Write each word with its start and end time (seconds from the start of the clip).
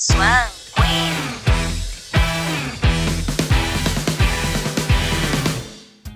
Swan 0.00 0.46
Queen. 0.76 1.12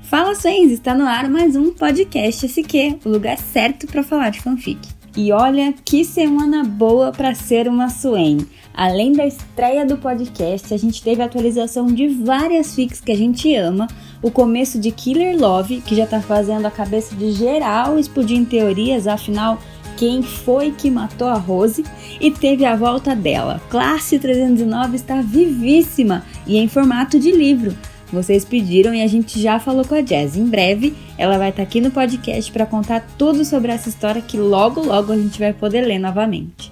Fala, 0.04 0.36
Swens! 0.36 0.70
Está 0.70 0.94
no 0.94 1.04
ar 1.04 1.28
mais 1.28 1.56
um 1.56 1.72
podcast 1.72 2.46
SQ, 2.46 3.00
o 3.04 3.08
lugar 3.08 3.36
certo 3.38 3.88
para 3.88 4.04
falar 4.04 4.30
de 4.30 4.40
fanfic. 4.40 4.78
E 5.16 5.32
olha 5.32 5.74
que 5.84 6.04
semana 6.04 6.62
boa 6.62 7.10
para 7.10 7.34
ser 7.34 7.66
uma 7.66 7.88
Swain! 7.88 8.46
Além 8.72 9.14
da 9.14 9.26
estreia 9.26 9.84
do 9.84 9.98
podcast, 9.98 10.72
a 10.72 10.76
gente 10.76 11.02
teve 11.02 11.20
a 11.20 11.24
atualização 11.24 11.88
de 11.88 12.06
várias 12.06 12.76
fics 12.76 13.00
que 13.00 13.10
a 13.10 13.16
gente 13.16 13.52
ama, 13.56 13.88
o 14.22 14.30
começo 14.30 14.78
de 14.78 14.92
Killer 14.92 15.36
Love, 15.36 15.80
que 15.80 15.96
já 15.96 16.06
tá 16.06 16.20
fazendo 16.20 16.66
a 16.66 16.70
cabeça 16.70 17.16
de 17.16 17.32
geral 17.32 17.98
explodir 17.98 18.38
em 18.38 18.44
teorias, 18.44 19.08
afinal, 19.08 19.58
quem 20.02 20.20
foi 20.20 20.72
que 20.72 20.90
matou 20.90 21.28
a 21.28 21.34
Rose 21.34 21.84
e 22.20 22.28
teve 22.28 22.64
a 22.64 22.74
volta 22.74 23.14
dela. 23.14 23.62
Classe 23.70 24.18
309 24.18 24.96
está 24.96 25.22
vivíssima 25.22 26.24
e 26.44 26.58
em 26.58 26.66
formato 26.66 27.20
de 27.20 27.30
livro. 27.30 27.72
Vocês 28.12 28.44
pediram 28.44 28.92
e 28.92 29.00
a 29.00 29.06
gente 29.06 29.40
já 29.40 29.60
falou 29.60 29.84
com 29.84 29.94
a 29.94 30.00
Jazz. 30.00 30.36
Em 30.36 30.44
breve, 30.44 30.92
ela 31.16 31.38
vai 31.38 31.50
estar 31.50 31.62
tá 31.62 31.68
aqui 31.68 31.80
no 31.80 31.92
podcast 31.92 32.50
para 32.50 32.66
contar 32.66 33.06
tudo 33.16 33.44
sobre 33.44 33.70
essa 33.70 33.88
história 33.88 34.20
que 34.20 34.36
logo 34.36 34.84
logo 34.84 35.12
a 35.12 35.16
gente 35.16 35.38
vai 35.38 35.52
poder 35.52 35.82
ler 35.82 36.00
novamente. 36.00 36.71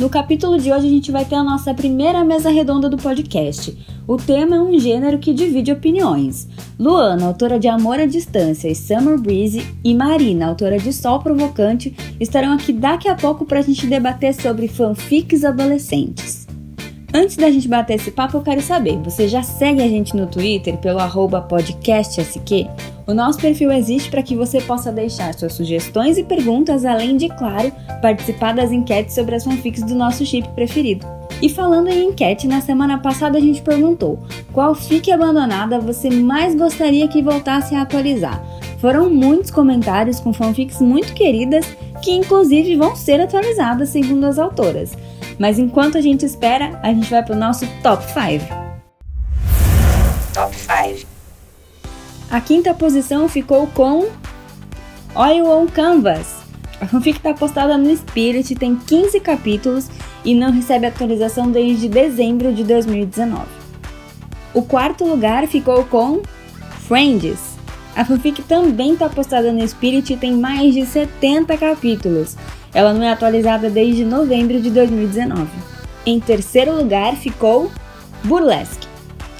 No 0.00 0.08
capítulo 0.08 0.58
de 0.58 0.72
hoje 0.72 0.86
a 0.86 0.90
gente 0.90 1.12
vai 1.12 1.24
ter 1.24 1.34
a 1.34 1.44
nossa 1.44 1.74
primeira 1.74 2.24
mesa 2.24 2.50
redonda 2.50 2.88
do 2.88 2.96
podcast. 2.96 3.76
O 4.06 4.16
tema 4.16 4.56
é 4.56 4.60
um 4.60 4.78
gênero 4.78 5.18
que 5.18 5.32
divide 5.32 5.70
opiniões. 5.70 6.48
Luana, 6.78 7.26
autora 7.26 7.58
de 7.58 7.68
Amor 7.68 8.00
à 8.00 8.06
Distância 8.06 8.68
e 8.68 8.74
Summer 8.74 9.20
Breeze, 9.20 9.64
e 9.84 9.94
Marina, 9.94 10.46
autora 10.46 10.78
de 10.78 10.92
Sol 10.92 11.20
Provocante, 11.20 11.94
estarão 12.18 12.52
aqui 12.52 12.72
daqui 12.72 13.08
a 13.08 13.14
pouco 13.14 13.44
para 13.44 13.60
a 13.60 13.62
gente 13.62 13.86
debater 13.86 14.34
sobre 14.34 14.66
fanfics 14.66 15.44
adolescentes. 15.44 16.41
Antes 17.14 17.36
da 17.36 17.50
gente 17.50 17.68
bater 17.68 17.96
esse 17.96 18.10
papo, 18.10 18.38
eu 18.38 18.42
quero 18.42 18.62
saber: 18.62 18.96
você 18.98 19.28
já 19.28 19.42
segue 19.42 19.82
a 19.82 19.88
gente 19.88 20.16
no 20.16 20.26
Twitter 20.26 20.78
pelo 20.78 20.98
podcastSQ? 21.42 22.66
O 23.06 23.12
nosso 23.12 23.38
perfil 23.38 23.70
existe 23.70 24.10
para 24.10 24.22
que 24.22 24.34
você 24.34 24.62
possa 24.62 24.90
deixar 24.90 25.34
suas 25.34 25.52
sugestões 25.52 26.16
e 26.16 26.24
perguntas, 26.24 26.86
além 26.86 27.18
de, 27.18 27.28
claro, 27.28 27.70
participar 28.00 28.54
das 28.54 28.72
enquetes 28.72 29.14
sobre 29.14 29.34
as 29.34 29.44
fanfics 29.44 29.82
do 29.82 29.94
nosso 29.94 30.24
chip 30.24 30.48
preferido. 30.54 31.06
E 31.42 31.50
falando 31.50 31.88
em 31.88 32.06
enquete, 32.06 32.46
na 32.46 32.62
semana 32.62 32.96
passada 32.98 33.36
a 33.36 33.40
gente 33.40 33.60
perguntou 33.60 34.18
qual 34.52 34.74
fic 34.74 35.10
abandonada 35.10 35.80
você 35.80 36.08
mais 36.08 36.54
gostaria 36.54 37.08
que 37.08 37.20
voltasse 37.20 37.74
a 37.74 37.82
atualizar. 37.82 38.42
Foram 38.78 39.10
muitos 39.10 39.50
comentários 39.50 40.18
com 40.18 40.32
fanfics 40.32 40.80
muito 40.80 41.12
queridas 41.12 41.66
que 42.02 42.12
inclusive 42.12 42.76
vão 42.76 42.96
ser 42.96 43.20
atualizadas 43.20 43.90
segundo 43.90 44.24
as 44.24 44.38
autoras. 44.38 44.96
Mas 45.42 45.58
enquanto 45.58 45.98
a 45.98 46.00
gente 46.00 46.24
espera, 46.24 46.78
a 46.84 46.90
gente 46.90 47.10
vai 47.10 47.20
pro 47.20 47.34
nosso 47.34 47.66
top 47.82 48.04
5. 48.04 48.46
Top 50.32 50.54
5. 50.54 51.04
A 52.30 52.40
quinta 52.40 52.72
posição 52.72 53.28
ficou 53.28 53.66
com 53.66 54.08
Oil 55.16 55.50
on 55.50 55.66
Canvas. 55.66 56.36
A 56.80 56.86
fanfic 56.86 57.16
está 57.16 57.34
postada 57.34 57.76
no 57.76 57.92
Spirit, 57.96 58.54
tem 58.54 58.76
15 58.76 59.18
capítulos 59.18 59.90
e 60.24 60.32
não 60.32 60.52
recebe 60.52 60.86
atualização 60.86 61.50
desde 61.50 61.88
dezembro 61.88 62.54
de 62.54 62.62
2019. 62.62 63.44
O 64.54 64.62
quarto 64.62 65.04
lugar 65.04 65.48
ficou 65.48 65.82
com 65.86 66.22
Friends. 66.86 67.56
A 67.96 68.04
fanfic 68.04 68.42
também 68.42 68.92
está 68.92 69.08
postada 69.08 69.52
no 69.52 69.66
Spirit 69.66 70.12
e 70.12 70.16
tem 70.16 70.34
mais 70.34 70.72
de 70.72 70.86
70 70.86 71.56
capítulos. 71.56 72.36
Ela 72.74 72.92
não 72.92 73.02
é 73.02 73.10
atualizada 73.10 73.68
desde 73.68 74.04
novembro 74.04 74.60
de 74.60 74.70
2019. 74.70 75.46
Em 76.06 76.18
terceiro 76.18 76.74
lugar 76.74 77.14
ficou 77.16 77.70
Burlesque. 78.24 78.86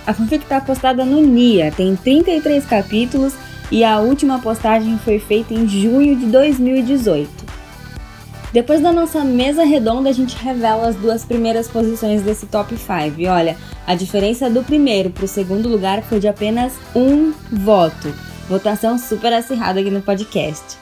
A 0.06 0.12
fanfic 0.12 0.44
está 0.44 0.61
postada 0.61 1.05
no 1.05 1.20
Nia, 1.20 1.72
tem 1.72 1.94
33 1.94 2.64
capítulos 2.67 3.34
e 3.70 3.84
a 3.84 4.01
última 4.01 4.39
postagem 4.40 4.98
foi 4.98 5.18
feita 5.18 5.55
em 5.55 5.67
junho 5.68 6.17
de 6.17 6.27
2018. 6.27 7.30
Depois 8.52 8.83
da 8.83 8.92
nossa 8.92 9.24
mesa 9.24 9.64
redonda, 9.64 10.11
a 10.11 10.12
gente 10.12 10.36
revela 10.36 10.89
as 10.89 10.96
duas 10.96 11.24
primeiras 11.24 11.68
posições 11.68 12.20
desse 12.20 12.45
top 12.46 12.77
5. 12.77 13.18
E 13.18 13.27
olha, 13.27 13.57
a 13.86 13.95
diferença 13.95 14.51
do 14.51 14.62
primeiro 14.62 15.08
para 15.08 15.24
o 15.24 15.28
segundo 15.28 15.70
lugar 15.70 16.02
foi 16.02 16.20
de 16.20 16.28
apenas 16.28 16.74
um 16.95 17.33
voto. 17.51 18.12
Votação 18.48 18.98
super 18.98 19.33
acirrada 19.33 19.80
aqui 19.80 19.90
no 19.90 20.02
podcast. 20.02 20.82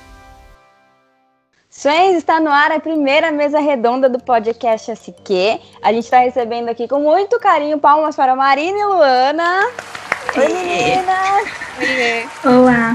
Swens, 1.81 2.19
está 2.19 2.39
no 2.39 2.51
ar 2.51 2.71
a 2.73 2.79
primeira 2.79 3.33
mesa 3.33 3.59
redonda 3.59 4.07
do 4.07 4.19
podcast 4.19 4.93
SQ. 4.93 5.59
A 5.81 5.91
gente 5.91 6.05
está 6.05 6.19
recebendo 6.19 6.69
aqui 6.69 6.87
com 6.87 7.01
muito 7.01 7.41
carinho 7.41 7.79
palmas 7.79 8.15
para 8.15 8.37
Marina 8.37 8.79
e 8.79 8.85
Luana. 8.85 9.67
Oi, 10.37 10.49
meninas! 10.49 11.49
Olá! 12.45 12.90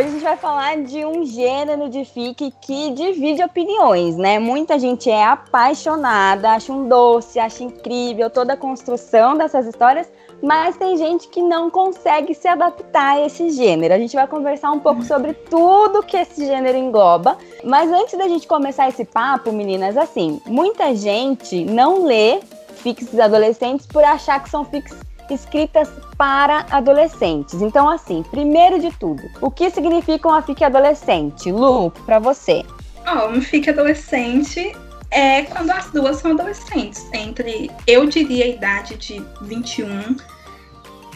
Hoje 0.00 0.08
a 0.08 0.12
gente 0.12 0.22
vai 0.22 0.36
falar 0.38 0.78
de 0.78 1.04
um 1.04 1.26
gênero 1.26 1.90
de 1.90 2.06
fic 2.06 2.50
que 2.62 2.90
divide 2.92 3.42
opiniões, 3.42 4.16
né? 4.16 4.38
Muita 4.38 4.78
gente 4.78 5.10
é 5.10 5.22
apaixonada, 5.22 6.52
acha 6.52 6.72
um 6.72 6.88
doce, 6.88 7.38
acha 7.38 7.62
incrível 7.62 8.30
toda 8.30 8.54
a 8.54 8.56
construção 8.56 9.36
dessas 9.36 9.66
histórias, 9.66 10.10
mas 10.42 10.74
tem 10.78 10.96
gente 10.96 11.28
que 11.28 11.42
não 11.42 11.68
consegue 11.68 12.34
se 12.34 12.48
adaptar 12.48 13.16
a 13.16 13.26
esse 13.26 13.50
gênero. 13.50 13.92
A 13.92 13.98
gente 13.98 14.16
vai 14.16 14.26
conversar 14.26 14.72
um 14.72 14.80
pouco 14.80 15.02
sobre 15.02 15.34
tudo 15.34 16.02
que 16.02 16.16
esse 16.16 16.46
gênero 16.46 16.78
engloba. 16.78 17.36
Mas 17.62 17.92
antes 17.92 18.16
da 18.16 18.26
gente 18.26 18.48
começar 18.48 18.88
esse 18.88 19.04
papo, 19.04 19.52
meninas, 19.52 19.98
assim, 19.98 20.40
muita 20.46 20.94
gente 20.94 21.62
não 21.62 22.06
lê 22.06 22.40
fics 22.76 23.18
adolescentes 23.18 23.84
por 23.84 24.02
achar 24.02 24.42
que 24.42 24.48
são 24.48 24.64
fics 24.64 24.96
escritas 25.34 25.88
para 26.16 26.66
adolescentes. 26.70 27.60
Então, 27.62 27.88
assim, 27.88 28.22
primeiro 28.30 28.78
de 28.78 28.90
tudo, 28.92 29.22
o 29.40 29.50
que 29.50 29.70
significa 29.70 30.28
uma 30.28 30.42
fic 30.42 30.62
adolescente? 30.62 31.50
Lu, 31.50 31.90
para 31.90 32.18
você. 32.18 32.64
Oh, 33.06 33.26
uma 33.28 33.40
fic 33.40 33.68
adolescente 33.68 34.72
é 35.10 35.42
quando 35.42 35.70
as 35.70 35.90
duas 35.90 36.16
são 36.16 36.32
adolescentes, 36.32 37.04
entre, 37.12 37.70
eu 37.86 38.06
diria, 38.06 38.44
a 38.44 38.48
idade 38.48 38.96
de 38.96 39.24
21 39.42 40.16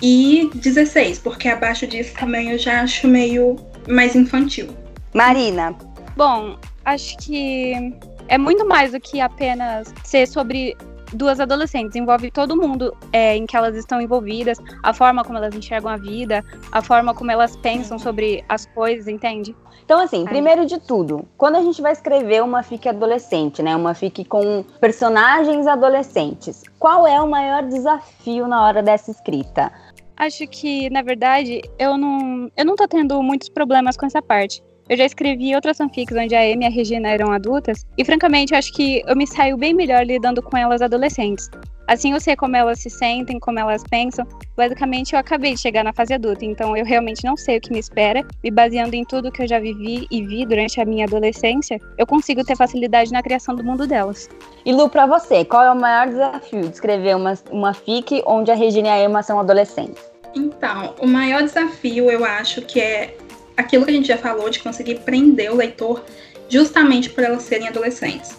e 0.03 0.51
16, 0.55 1.21
porque 1.21 1.49
abaixo 1.49 1.87
disso 1.87 2.13
também 2.19 2.51
eu 2.51 2.59
já 2.59 2.83
acho 2.83 3.07
meio 3.07 3.57
mais 3.89 4.17
infantil. 4.17 4.69
Marina. 5.15 5.75
Bom, 6.17 6.57
acho 6.85 7.17
que 7.19 7.95
é 8.29 8.39
muito 8.39 8.67
mais 8.67 8.93
do 8.93 9.01
que 9.01 9.21
apenas 9.21 9.93
ser 10.03 10.27
sobre 10.27 10.77
duas 11.15 11.41
adolescentes, 11.41 11.97
envolve 11.97 12.31
todo 12.31 12.57
mundo 12.57 12.97
é, 13.13 13.37
em 13.37 13.47
que 13.47 13.57
elas 13.57 13.77
estão 13.77 14.01
envolvidas, 14.01 14.59
a 14.83 14.93
forma 14.93 15.25
como 15.25 15.39
elas 15.39 15.55
enxergam 15.55 15.91
a 15.91 15.97
vida, 15.97 16.45
a 16.73 16.83
forma 16.83 17.15
como 17.15 17.31
elas 17.31 17.57
pensam 17.57 17.99
sobre 17.99 18.45
as 18.49 18.67
coisas, 18.67 19.09
entende? 19.09 19.55
Então, 19.85 20.01
assim, 20.01 20.25
primeiro 20.25 20.65
de 20.65 20.81
tudo, 20.81 21.27
quando 21.37 21.57
a 21.57 21.63
gente 21.63 21.83
vai 21.83 21.93
escrever 21.93 22.43
uma 22.43 22.63
fic 22.63 22.89
adolescente, 22.89 23.63
né? 23.63 23.77
Uma 23.77 23.93
fic 23.93 24.25
com 24.25 24.65
personagens 24.81 25.67
adolescentes, 25.67 26.63
qual 26.79 27.07
é 27.07 27.21
o 27.21 27.29
maior 27.29 27.63
desafio 27.65 28.49
na 28.49 28.65
hora 28.65 28.83
dessa 28.83 29.11
escrita? 29.11 29.71
Acho 30.17 30.47
que, 30.47 30.89
na 30.91 31.03
verdade, 31.03 31.61
eu 31.79 31.99
não, 31.99 32.51
eu 32.57 32.65
não 32.65 32.77
tô 32.77 32.87
tendo 32.87 33.21
muitos 33.23 33.49
problemas 33.49 33.97
com 33.97 34.07
essa 34.07 34.23
parte. 34.23 34.63
Eu 34.89 34.99
já 34.99 35.07
escrevi 35.07 35.55
outras 35.55 35.79
fanfics 35.79 36.15
onde 36.15 36.35
a 36.35 36.41
Amy 36.41 36.65
e 36.65 36.67
a 36.67 36.71
Regina 36.71 37.09
eram 37.09 37.33
adultas, 37.33 37.87
e 37.97 38.05
francamente 38.05 38.53
eu 38.53 38.59
acho 38.59 38.71
que 38.73 39.03
eu 39.07 39.17
me 39.17 39.27
saio 39.27 39.57
bem 39.57 39.73
melhor 39.73 40.05
lidando 40.05 40.43
com 40.43 40.57
elas 40.59 40.83
adolescentes. 40.83 41.49
Assim 41.87 42.13
eu 42.13 42.21
sei 42.21 42.35
como 42.35 42.57
elas 42.57 42.81
se 42.81 42.89
sentem, 42.89 43.39
como 43.39 43.59
elas 43.59 43.83
pensam. 43.85 44.27
Basicamente, 44.57 45.13
eu 45.13 45.19
acabei 45.19 45.55
de 45.55 45.61
chegar 45.61 45.85
na 45.85 45.93
fase 45.93 46.15
adulta, 46.15 46.45
então 46.45 46.77
eu 46.77 46.85
realmente 46.85 47.25
não 47.25 47.37
sei 47.37 47.59
o 47.59 47.61
que 47.61 47.73
me 47.73 47.79
espera. 47.79 48.27
Me 48.43 48.51
baseando 48.51 48.95
em 48.95 49.05
tudo 49.05 49.31
que 49.31 49.43
eu 49.43 49.49
já 49.49 49.59
vivi 49.59 50.07
e 50.11 50.23
vi 50.23 50.47
durante 50.47 50.81
a 50.81 50.85
minha 50.85 51.05
adolescência, 51.05 51.79
eu 51.99 52.07
consigo 52.07 52.45
ter 52.45 52.57
facilidade 52.57 53.13
na 53.13 53.23
criação 53.23 53.55
do 53.55 53.63
mundo 53.63 53.87
delas. 53.87 54.29
E 54.65 54.73
Lu, 54.73 54.89
pra 54.89 55.07
você, 55.07 55.45
qual 55.45 55.63
é 55.63 55.71
o 55.71 55.77
maior 55.77 56.09
desafio 56.09 56.63
de 56.63 56.75
escrever 56.75 57.17
uma, 57.17 57.35
uma 57.51 57.75
fic 57.75 58.23
onde 58.27 58.51
a 58.51 58.55
Regina 58.55 58.89
e 58.89 58.91
a 58.91 59.05
Emma 59.05 59.23
são 59.23 59.39
adolescentes? 59.39 60.03
Então, 60.35 60.95
o 61.01 61.07
maior 61.07 61.43
desafio 61.43 62.11
eu 62.11 62.25
acho 62.25 62.63
que 62.63 62.81
é 62.81 63.15
aquilo 63.57 63.85
que 63.85 63.91
a 63.91 63.95
gente 63.95 64.09
já 64.09 64.19
falou 64.19 64.51
de 64.51 64.59
conseguir 64.61 65.01
prender 65.01 65.53
o 65.53 65.57
leitor 65.57 66.05
justamente 66.49 67.11
por 67.11 67.25
elas 67.25 67.43
serem 67.43 67.69
adolescentes. 67.69 68.37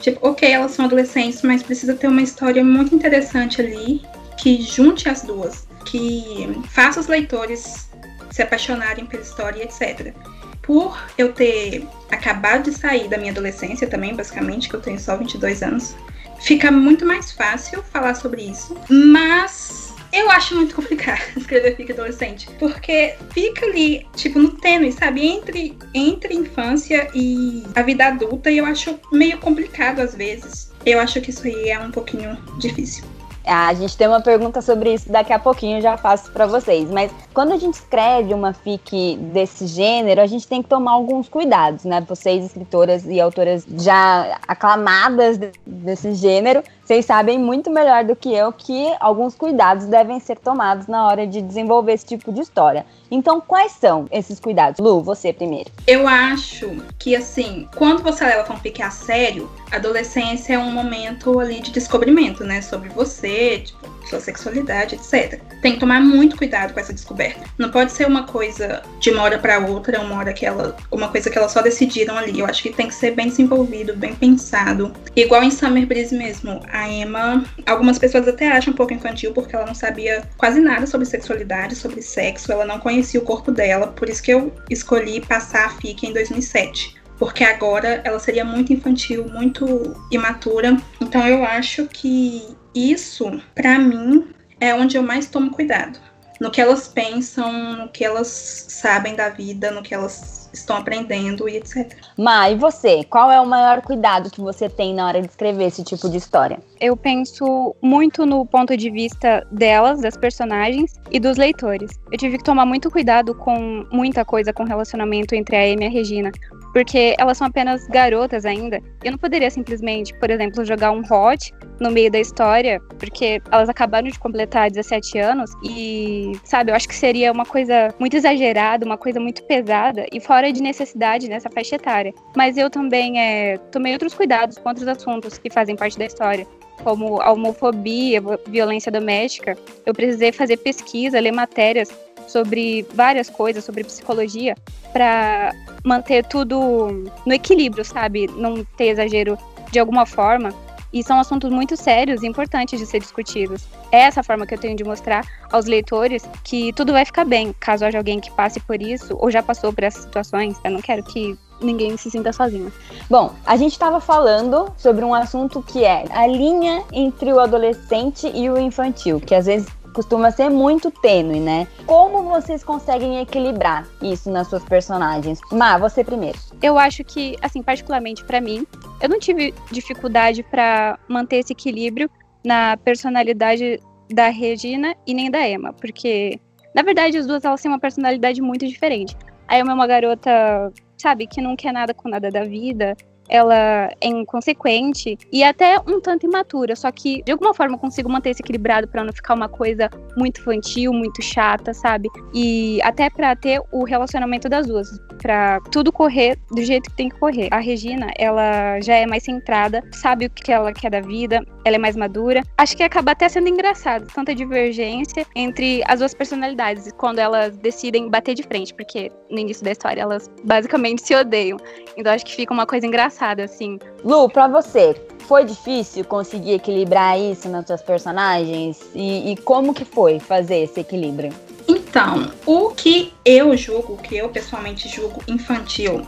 Tipo, 0.00 0.28
ok, 0.28 0.48
elas 0.50 0.72
são 0.72 0.84
adolescentes, 0.84 1.42
mas 1.42 1.62
precisa 1.62 1.94
ter 1.94 2.06
uma 2.06 2.22
história 2.22 2.62
muito 2.62 2.94
interessante 2.94 3.60
ali 3.60 4.02
que 4.36 4.60
junte 4.60 5.08
as 5.08 5.22
duas, 5.22 5.66
que 5.86 6.48
faça 6.70 7.00
os 7.00 7.06
leitores 7.06 7.88
se 8.30 8.42
apaixonarem 8.42 9.06
pela 9.06 9.22
história, 9.22 9.62
etc. 9.62 10.14
Por 10.62 10.98
eu 11.16 11.32
ter 11.32 11.86
acabado 12.10 12.64
de 12.70 12.76
sair 12.76 13.08
da 13.08 13.16
minha 13.16 13.32
adolescência 13.32 13.86
também, 13.86 14.14
basicamente, 14.14 14.68
que 14.68 14.74
eu 14.74 14.80
tenho 14.80 15.00
só 15.00 15.16
22 15.16 15.62
anos, 15.62 15.96
fica 16.40 16.70
muito 16.70 17.06
mais 17.06 17.32
fácil 17.32 17.82
falar 17.82 18.14
sobre 18.14 18.42
isso, 18.42 18.76
mas 18.88 19.85
Eu 20.16 20.30
acho 20.30 20.54
muito 20.54 20.74
complicado 20.74 21.20
escrever 21.36 21.76
fic 21.76 21.92
adolescente, 21.92 22.48
porque 22.58 23.14
fica 23.34 23.66
ali, 23.66 24.06
tipo, 24.16 24.38
no 24.38 24.48
tênue, 24.52 24.90
sabe? 24.90 25.26
Entre, 25.26 25.76
entre 25.92 26.34
infância 26.34 27.06
e 27.14 27.62
a 27.74 27.82
vida 27.82 28.06
adulta, 28.06 28.50
e 28.50 28.56
eu 28.56 28.64
acho 28.64 28.98
meio 29.12 29.36
complicado 29.38 30.00
às 30.00 30.14
vezes. 30.14 30.72
Eu 30.86 31.00
acho 31.00 31.20
que 31.20 31.28
isso 31.28 31.46
aí 31.46 31.68
é 31.68 31.78
um 31.78 31.90
pouquinho 31.90 32.34
difícil. 32.58 33.04
A 33.46 33.72
gente 33.74 33.96
tem 33.96 34.08
uma 34.08 34.20
pergunta 34.20 34.60
sobre 34.60 34.92
isso 34.94 35.10
daqui 35.10 35.32
a 35.32 35.38
pouquinho, 35.38 35.80
já 35.80 35.96
faço 35.96 36.32
para 36.32 36.46
vocês. 36.46 36.90
Mas 36.90 37.12
quando 37.32 37.52
a 37.52 37.56
gente 37.56 37.74
escreve 37.74 38.34
uma 38.34 38.52
fic 38.52 39.16
desse 39.32 39.68
gênero, 39.68 40.20
a 40.20 40.26
gente 40.26 40.48
tem 40.48 40.62
que 40.62 40.68
tomar 40.68 40.92
alguns 40.92 41.28
cuidados, 41.28 41.84
né? 41.84 42.04
Vocês, 42.08 42.44
escritoras 42.44 43.04
e 43.06 43.20
autoras 43.20 43.64
já 43.78 44.38
aclamadas 44.48 45.38
desse 45.64 46.12
gênero, 46.14 46.62
vocês 46.86 47.04
sabem 47.04 47.38
muito 47.38 47.70
melhor 47.70 48.04
do 48.04 48.14
que 48.14 48.32
eu 48.32 48.52
que 48.52 48.94
alguns 49.00 49.34
cuidados 49.34 49.86
devem 49.86 50.20
ser 50.20 50.38
tomados 50.38 50.86
na 50.86 51.06
hora 51.06 51.26
de 51.26 51.42
desenvolver 51.42 51.92
esse 51.92 52.06
tipo 52.06 52.32
de 52.32 52.40
história. 52.40 52.86
Então, 53.10 53.40
quais 53.40 53.72
são 53.72 54.06
esses 54.10 54.40
cuidados? 54.40 54.78
Lu, 54.78 55.02
você 55.02 55.32
primeiro. 55.32 55.70
Eu 55.86 56.06
acho 56.06 56.76
que, 56.98 57.14
assim, 57.14 57.68
quando 57.76 58.02
você 58.02 58.24
leva 58.24 58.44
fanfic 58.44 58.82
a 58.82 58.90
sério, 58.90 59.50
adolescência 59.70 60.54
é 60.54 60.58
um 60.58 60.72
momento 60.72 61.38
ali 61.38 61.60
de 61.60 61.70
descobrimento, 61.70 62.44
né? 62.44 62.62
Sobre 62.62 62.88
você, 62.88 63.35
tipo, 63.64 63.96
sua 64.08 64.20
sexualidade, 64.20 64.94
etc. 64.94 65.40
Tem 65.60 65.74
que 65.74 65.80
tomar 65.80 66.00
muito 66.00 66.36
cuidado 66.36 66.72
com 66.72 66.80
essa 66.80 66.92
descoberta. 66.92 67.40
Não 67.58 67.70
pode 67.70 67.92
ser 67.92 68.06
uma 68.06 68.24
coisa 68.24 68.82
de 69.00 69.10
uma 69.10 69.22
hora 69.22 69.38
para 69.38 69.58
outra, 69.58 70.00
uma 70.00 70.16
hora 70.16 70.32
que 70.32 70.46
ela, 70.46 70.76
uma 70.90 71.08
coisa 71.08 71.28
que 71.28 71.36
elas 71.36 71.52
só 71.52 71.60
decidiram 71.60 72.16
ali. 72.16 72.38
Eu 72.38 72.46
acho 72.46 72.62
que 72.62 72.70
tem 72.70 72.88
que 72.88 72.94
ser 72.94 73.12
bem 73.12 73.28
desenvolvido, 73.28 73.96
bem 73.96 74.14
pensado. 74.14 74.92
Igual 75.14 75.42
em 75.42 75.50
Summer 75.50 75.86
Breeze 75.86 76.14
mesmo, 76.14 76.60
a 76.72 76.88
Emma, 76.88 77.44
algumas 77.66 77.98
pessoas 77.98 78.28
até 78.28 78.48
acham 78.48 78.72
um 78.72 78.76
pouco 78.76 78.92
infantil 78.92 79.32
porque 79.32 79.54
ela 79.54 79.66
não 79.66 79.74
sabia 79.74 80.22
quase 80.36 80.60
nada 80.60 80.86
sobre 80.86 81.06
sexualidade, 81.06 81.74
sobre 81.74 82.00
sexo, 82.00 82.52
ela 82.52 82.64
não 82.64 82.78
conhecia 82.78 83.20
o 83.20 83.24
corpo 83.24 83.50
dela, 83.50 83.88
por 83.88 84.08
isso 84.08 84.22
que 84.22 84.32
eu 84.32 84.52
escolhi 84.70 85.20
passar 85.20 85.66
a 85.66 85.70
FIC 85.70 86.06
em 86.06 86.12
2007 86.12 86.96
porque 87.18 87.44
agora 87.44 88.00
ela 88.04 88.18
seria 88.18 88.44
muito 88.44 88.72
infantil, 88.72 89.26
muito 89.28 89.96
imatura. 90.10 90.76
Então 91.00 91.26
eu 91.26 91.44
acho 91.44 91.86
que 91.86 92.55
isso, 92.76 93.40
para 93.54 93.78
mim, 93.78 94.28
é 94.60 94.74
onde 94.74 94.96
eu 94.96 95.02
mais 95.02 95.26
tomo 95.26 95.50
cuidado. 95.50 95.98
No 96.38 96.50
que 96.50 96.60
elas 96.60 96.86
pensam, 96.86 97.50
no 97.76 97.88
que 97.88 98.04
elas 98.04 98.28
sabem 98.68 99.14
da 99.14 99.30
vida, 99.30 99.70
no 99.70 99.82
que 99.82 99.94
elas 99.94 100.50
estão 100.52 100.76
aprendendo 100.76 101.48
e 101.48 101.56
etc. 101.56 101.96
Ma, 102.18 102.50
e 102.50 102.54
você? 102.54 103.04
Qual 103.04 103.30
é 103.30 103.40
o 103.40 103.46
maior 103.46 103.80
cuidado 103.80 104.30
que 104.30 104.40
você 104.40 104.68
tem 104.68 104.94
na 104.94 105.06
hora 105.06 105.20
de 105.20 105.28
escrever 105.28 105.64
esse 105.64 105.82
tipo 105.82 106.08
de 106.08 106.18
história? 106.18 106.58
Eu 106.80 106.96
penso 106.96 107.74
muito 107.80 108.26
no 108.26 108.44
ponto 108.44 108.76
de 108.76 108.90
vista 108.90 109.46
delas, 109.50 110.00
das 110.00 110.16
personagens 110.16 110.94
e 111.10 111.18
dos 111.18 111.36
leitores. 111.36 111.90
Eu 112.10 112.18
tive 112.18 112.38
que 112.38 112.44
tomar 112.44 112.66
muito 112.66 112.90
cuidado 112.90 113.34
com 113.34 113.86
muita 113.90 114.24
coisa 114.24 114.52
com 114.52 114.64
relacionamento 114.64 115.34
entre 115.34 115.56
a 115.56 115.60
Amy 115.60 115.84
e 115.84 115.86
a 115.86 115.90
Regina, 115.90 116.30
porque 116.76 117.14
elas 117.16 117.38
são 117.38 117.46
apenas 117.46 117.86
garotas 117.86 118.44
ainda. 118.44 118.82
Eu 119.02 119.12
não 119.12 119.18
poderia 119.18 119.50
simplesmente, 119.50 120.12
por 120.18 120.30
exemplo, 120.30 120.62
jogar 120.62 120.90
um 120.90 121.00
hot 121.00 121.50
no 121.80 121.90
meio 121.90 122.10
da 122.10 122.20
história, 122.20 122.78
porque 122.98 123.40
elas 123.50 123.70
acabaram 123.70 124.08
de 124.08 124.18
completar 124.18 124.70
17 124.70 125.18
anos 125.18 125.50
e, 125.64 126.32
sabe, 126.44 126.70
eu 126.70 126.76
acho 126.76 126.86
que 126.86 126.94
seria 126.94 127.32
uma 127.32 127.46
coisa 127.46 127.88
muito 127.98 128.14
exagerada, 128.14 128.84
uma 128.84 128.98
coisa 128.98 129.18
muito 129.18 129.42
pesada 129.44 130.04
e 130.12 130.20
fora 130.20 130.52
de 130.52 130.60
necessidade 130.60 131.30
nessa 131.30 131.48
faixa 131.48 131.76
etária. 131.76 132.12
Mas 132.36 132.58
eu 132.58 132.68
também 132.68 133.18
é, 133.18 133.56
tomei 133.72 133.94
outros 133.94 134.12
cuidados 134.12 134.58
com 134.58 134.68
outros 134.68 134.86
assuntos 134.86 135.38
que 135.38 135.48
fazem 135.48 135.76
parte 135.76 135.98
da 135.98 136.04
história 136.04 136.46
como 136.84 137.22
a 137.22 137.32
homofobia, 137.32 138.20
violência 138.46 138.92
doméstica, 138.92 139.56
eu 139.86 139.94
precisei 139.94 140.30
fazer 140.30 140.58
pesquisa, 140.58 141.18
ler 141.18 141.32
matérias 141.32 141.88
sobre 142.26 142.86
várias 142.94 143.30
coisas, 143.30 143.64
sobre 143.64 143.84
psicologia, 143.84 144.54
para 144.92 145.52
manter 145.84 146.24
tudo 146.24 147.04
no 147.24 147.32
equilíbrio, 147.32 147.84
sabe? 147.84 148.26
Não 148.28 148.64
ter 148.76 148.88
exagero 148.88 149.38
de 149.70 149.78
alguma 149.78 150.06
forma. 150.06 150.52
E 150.92 151.02
são 151.02 151.18
assuntos 151.18 151.50
muito 151.50 151.76
sérios 151.76 152.22
e 152.22 152.26
importantes 152.26 152.78
de 152.78 152.86
ser 152.86 153.00
discutidos. 153.00 153.66
É 153.92 154.00
essa 154.00 154.22
forma 154.22 154.46
que 154.46 154.54
eu 154.54 154.58
tenho 154.58 154.76
de 154.76 154.84
mostrar 154.84 155.26
aos 155.52 155.66
leitores 155.66 156.24
que 156.42 156.72
tudo 156.72 156.92
vai 156.92 157.04
ficar 157.04 157.24
bem, 157.24 157.54
caso 157.60 157.84
haja 157.84 157.98
alguém 157.98 158.20
que 158.20 158.30
passe 158.30 158.60
por 158.60 158.80
isso 158.80 159.16
ou 159.20 159.30
já 159.30 159.42
passou 159.42 159.72
por 159.72 159.84
essas 159.84 160.04
situações. 160.04 160.56
Eu 160.64 160.70
não 160.70 160.80
quero 160.80 161.02
que 161.02 161.36
ninguém 161.60 161.96
se 161.96 162.10
sinta 162.10 162.32
sozinho. 162.32 162.72
Bom, 163.08 163.32
a 163.44 163.56
gente 163.56 163.72
estava 163.72 164.00
falando 164.00 164.72
sobre 164.76 165.04
um 165.04 165.14
assunto 165.14 165.62
que 165.62 165.84
é 165.84 166.04
a 166.10 166.26
linha 166.26 166.82
entre 166.92 167.32
o 167.32 167.40
adolescente 167.40 168.30
e 168.34 168.48
o 168.50 168.58
infantil, 168.58 169.20
que 169.20 169.34
às 169.34 169.46
vezes 169.46 169.68
costuma 169.96 170.30
ser 170.30 170.50
muito 170.50 170.90
tênue, 170.90 171.40
né? 171.40 171.66
Como 171.86 172.22
vocês 172.24 172.62
conseguem 172.62 173.18
equilibrar 173.18 173.88
isso 174.02 174.30
nas 174.30 174.46
suas 174.46 174.62
personagens? 174.62 175.40
Ma, 175.50 175.78
você 175.78 176.04
primeiro. 176.04 176.38
Eu 176.62 176.78
acho 176.78 177.02
que, 177.02 177.34
assim, 177.40 177.62
particularmente 177.62 178.22
para 178.22 178.38
mim, 178.38 178.66
eu 179.00 179.08
não 179.08 179.18
tive 179.18 179.54
dificuldade 179.72 180.42
para 180.42 180.98
manter 181.08 181.36
esse 181.36 181.54
equilíbrio 181.54 182.10
na 182.44 182.76
personalidade 182.76 183.80
da 184.12 184.28
Regina 184.28 184.94
e 185.06 185.14
nem 185.14 185.30
da 185.30 185.48
Emma, 185.48 185.72
porque 185.72 186.38
na 186.74 186.82
verdade 186.82 187.16
as 187.16 187.26
duas 187.26 187.42
elas 187.42 187.62
têm 187.62 187.70
uma 187.70 187.80
personalidade 187.80 188.42
muito 188.42 188.66
diferente. 188.66 189.16
A 189.48 189.58
Emma 189.58 189.72
é 189.72 189.74
uma 189.74 189.86
garota 189.86 190.70
sabe, 190.96 191.26
que 191.26 191.40
não 191.40 191.56
quer 191.56 191.72
nada 191.72 191.94
com 191.94 192.08
nada 192.08 192.30
da 192.30 192.44
vida, 192.44 192.96
ela 193.28 193.90
é 194.00 194.08
inconsequente 194.08 195.18
e 195.32 195.42
até 195.42 195.78
um 195.86 196.00
tanto 196.00 196.26
imatura, 196.26 196.76
só 196.76 196.90
que 196.90 197.22
de 197.22 197.32
alguma 197.32 197.54
forma 197.54 197.74
eu 197.74 197.78
consigo 197.78 198.08
manter 198.08 198.30
esse 198.30 198.42
equilibrado 198.42 198.88
para 198.88 199.02
não 199.02 199.12
ficar 199.12 199.34
uma 199.34 199.48
coisa 199.48 199.90
muito 200.16 200.40
infantil, 200.40 200.92
muito 200.92 201.22
chata, 201.22 201.74
sabe? 201.74 202.08
E 202.34 202.80
até 202.82 203.10
para 203.10 203.34
ter 203.34 203.60
o 203.72 203.84
relacionamento 203.84 204.48
das 204.48 204.66
duas, 204.66 204.88
para 205.20 205.60
tudo 205.72 205.92
correr 205.92 206.38
do 206.50 206.62
jeito 206.62 206.90
que 206.90 206.96
tem 206.96 207.08
que 207.08 207.18
correr. 207.18 207.48
A 207.50 207.58
Regina, 207.58 208.08
ela 208.16 208.80
já 208.80 208.94
é 208.94 209.06
mais 209.06 209.24
centrada, 209.24 209.82
sabe 209.92 210.26
o 210.26 210.30
que 210.30 210.52
ela 210.52 210.72
quer 210.72 210.90
da 210.90 211.00
vida, 211.00 211.44
ela 211.64 211.76
é 211.76 211.78
mais 211.78 211.96
madura. 211.96 212.42
Acho 212.58 212.76
que 212.76 212.82
acaba 212.82 213.12
até 213.12 213.28
sendo 213.28 213.48
engraçado, 213.48 214.06
tanta 214.14 214.34
divergência 214.34 215.26
entre 215.34 215.82
as 215.86 216.00
duas 216.00 216.14
personalidades 216.14 216.90
quando 216.96 217.18
elas 217.18 217.56
decidem 217.56 218.08
bater 218.08 218.34
de 218.34 218.42
frente, 218.42 218.72
porque 218.74 219.10
no 219.30 219.38
início 219.38 219.64
da 219.64 219.72
história 219.72 220.02
elas 220.02 220.30
basicamente 220.44 221.02
se 221.02 221.14
odeiam. 221.14 221.58
Então 221.96 222.12
acho 222.12 222.24
que 222.24 222.34
fica 222.34 222.52
uma 222.52 222.66
coisa 222.66 222.86
engraçada 222.86 223.15
engraçada, 223.16 223.44
assim. 223.44 223.78
Lu, 224.04 224.28
pra 224.28 224.46
você, 224.46 224.94
foi 225.20 225.44
difícil 225.44 226.04
conseguir 226.04 226.52
equilibrar 226.52 227.18
isso 227.18 227.48
nas 227.48 227.66
suas 227.66 227.82
personagens? 227.82 228.80
E, 228.94 229.32
e, 229.32 229.36
como 229.38 229.72
que 229.72 229.84
foi 229.84 230.20
fazer 230.20 230.58
esse 230.58 230.80
equilíbrio? 230.80 231.32
Então, 231.66 232.30
o 232.44 232.70
que 232.70 233.12
eu 233.24 233.56
julgo, 233.56 233.94
o 233.94 233.96
que 233.96 234.16
eu 234.16 234.28
pessoalmente 234.28 234.88
julgo 234.88 235.22
infantil 235.26 236.06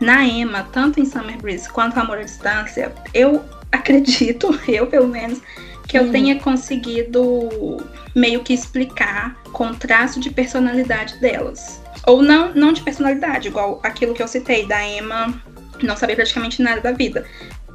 na 0.00 0.24
Emma, 0.24 0.68
tanto 0.72 1.00
em 1.00 1.06
Summer 1.06 1.38
Breeze 1.38 1.68
quanto 1.68 1.98
Amor 1.98 2.18
à 2.18 2.22
Distância, 2.22 2.92
eu 3.14 3.42
acredito, 3.72 4.58
eu 4.68 4.86
pelo 4.86 5.08
menos, 5.08 5.40
que 5.86 5.96
eu 5.96 6.04
uhum. 6.04 6.12
tenha 6.12 6.38
conseguido 6.38 7.48
meio 8.14 8.40
que 8.40 8.52
explicar 8.52 9.36
com 9.52 9.72
traço 9.72 10.20
de 10.20 10.30
personalidade 10.30 11.18
delas. 11.18 11.80
Ou 12.06 12.22
não, 12.22 12.54
não 12.54 12.72
de 12.72 12.82
personalidade, 12.82 13.48
igual 13.48 13.80
aquilo 13.82 14.14
que 14.14 14.22
eu 14.22 14.28
citei 14.28 14.66
da 14.66 14.86
Emma 14.86 15.42
não 15.86 15.96
sabia 15.96 16.16
praticamente 16.16 16.62
nada 16.62 16.80
da 16.80 16.92
vida. 16.92 17.24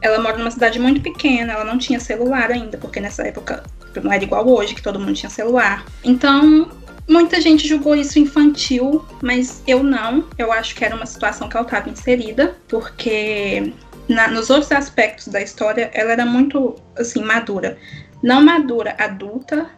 Ela 0.02 0.20
mora 0.20 0.38
numa 0.38 0.52
cidade 0.52 0.80
muito 0.80 1.02
pequena, 1.02 1.54
ela 1.54 1.64
não 1.64 1.78
tinha 1.78 2.00
celular 2.00 2.52
ainda, 2.52 2.78
porque 2.78 3.00
nessa 3.00 3.26
época 3.26 3.64
não 4.02 4.12
era 4.12 4.24
igual 4.24 4.48
hoje, 4.48 4.76
que 4.76 4.82
todo 4.82 5.00
mundo 5.00 5.14
tinha 5.14 5.30
celular. 5.30 5.86
Então, 6.04 6.70
muita 7.08 7.40
gente 7.40 7.68
julgou 7.68 7.96
isso 7.96 8.20
infantil, 8.20 9.06
mas 9.22 9.62
eu 9.68 9.84
não. 9.84 10.28
Eu 10.38 10.52
acho 10.52 10.76
que 10.76 10.84
era 10.84 10.96
uma 10.96 11.06
situação 11.06 11.48
que 11.48 11.56
ela 11.56 11.66
estava 11.66 11.90
inserida, 11.90 12.56
porque 12.68 13.74
na, 14.08 14.28
nos 14.28 14.50
outros 14.50 14.72
aspectos 14.72 15.28
da 15.28 15.42
história 15.42 15.90
ela 15.94 16.12
era 16.12 16.26
muito, 16.26 16.76
assim, 16.98 17.24
madura. 17.24 17.78
Não 18.22 18.44
madura 18.44 18.96
adulta, 18.98 19.70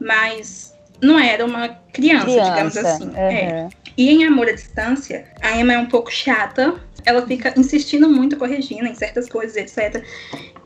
mas 0.00 0.74
não 1.02 1.18
era 1.18 1.44
uma 1.44 1.68
criança, 1.92 2.26
criança 2.26 2.50
digamos 2.50 2.76
assim. 2.76 3.08
Uhum. 3.08 3.16
É. 3.16 3.68
E 3.96 4.10
em 4.10 4.26
Amor 4.26 4.48
à 4.48 4.52
Distância, 4.52 5.26
a 5.40 5.52
Emma 5.52 5.72
é 5.72 5.78
um 5.78 5.86
pouco 5.86 6.12
chata, 6.12 6.74
ela 7.06 7.26
fica 7.26 7.54
insistindo 7.56 8.08
muito 8.08 8.36
com 8.36 8.44
a 8.44 8.48
Regina 8.48 8.88
em 8.88 8.94
certas 8.94 9.28
coisas, 9.28 9.56
etc. 9.56 10.04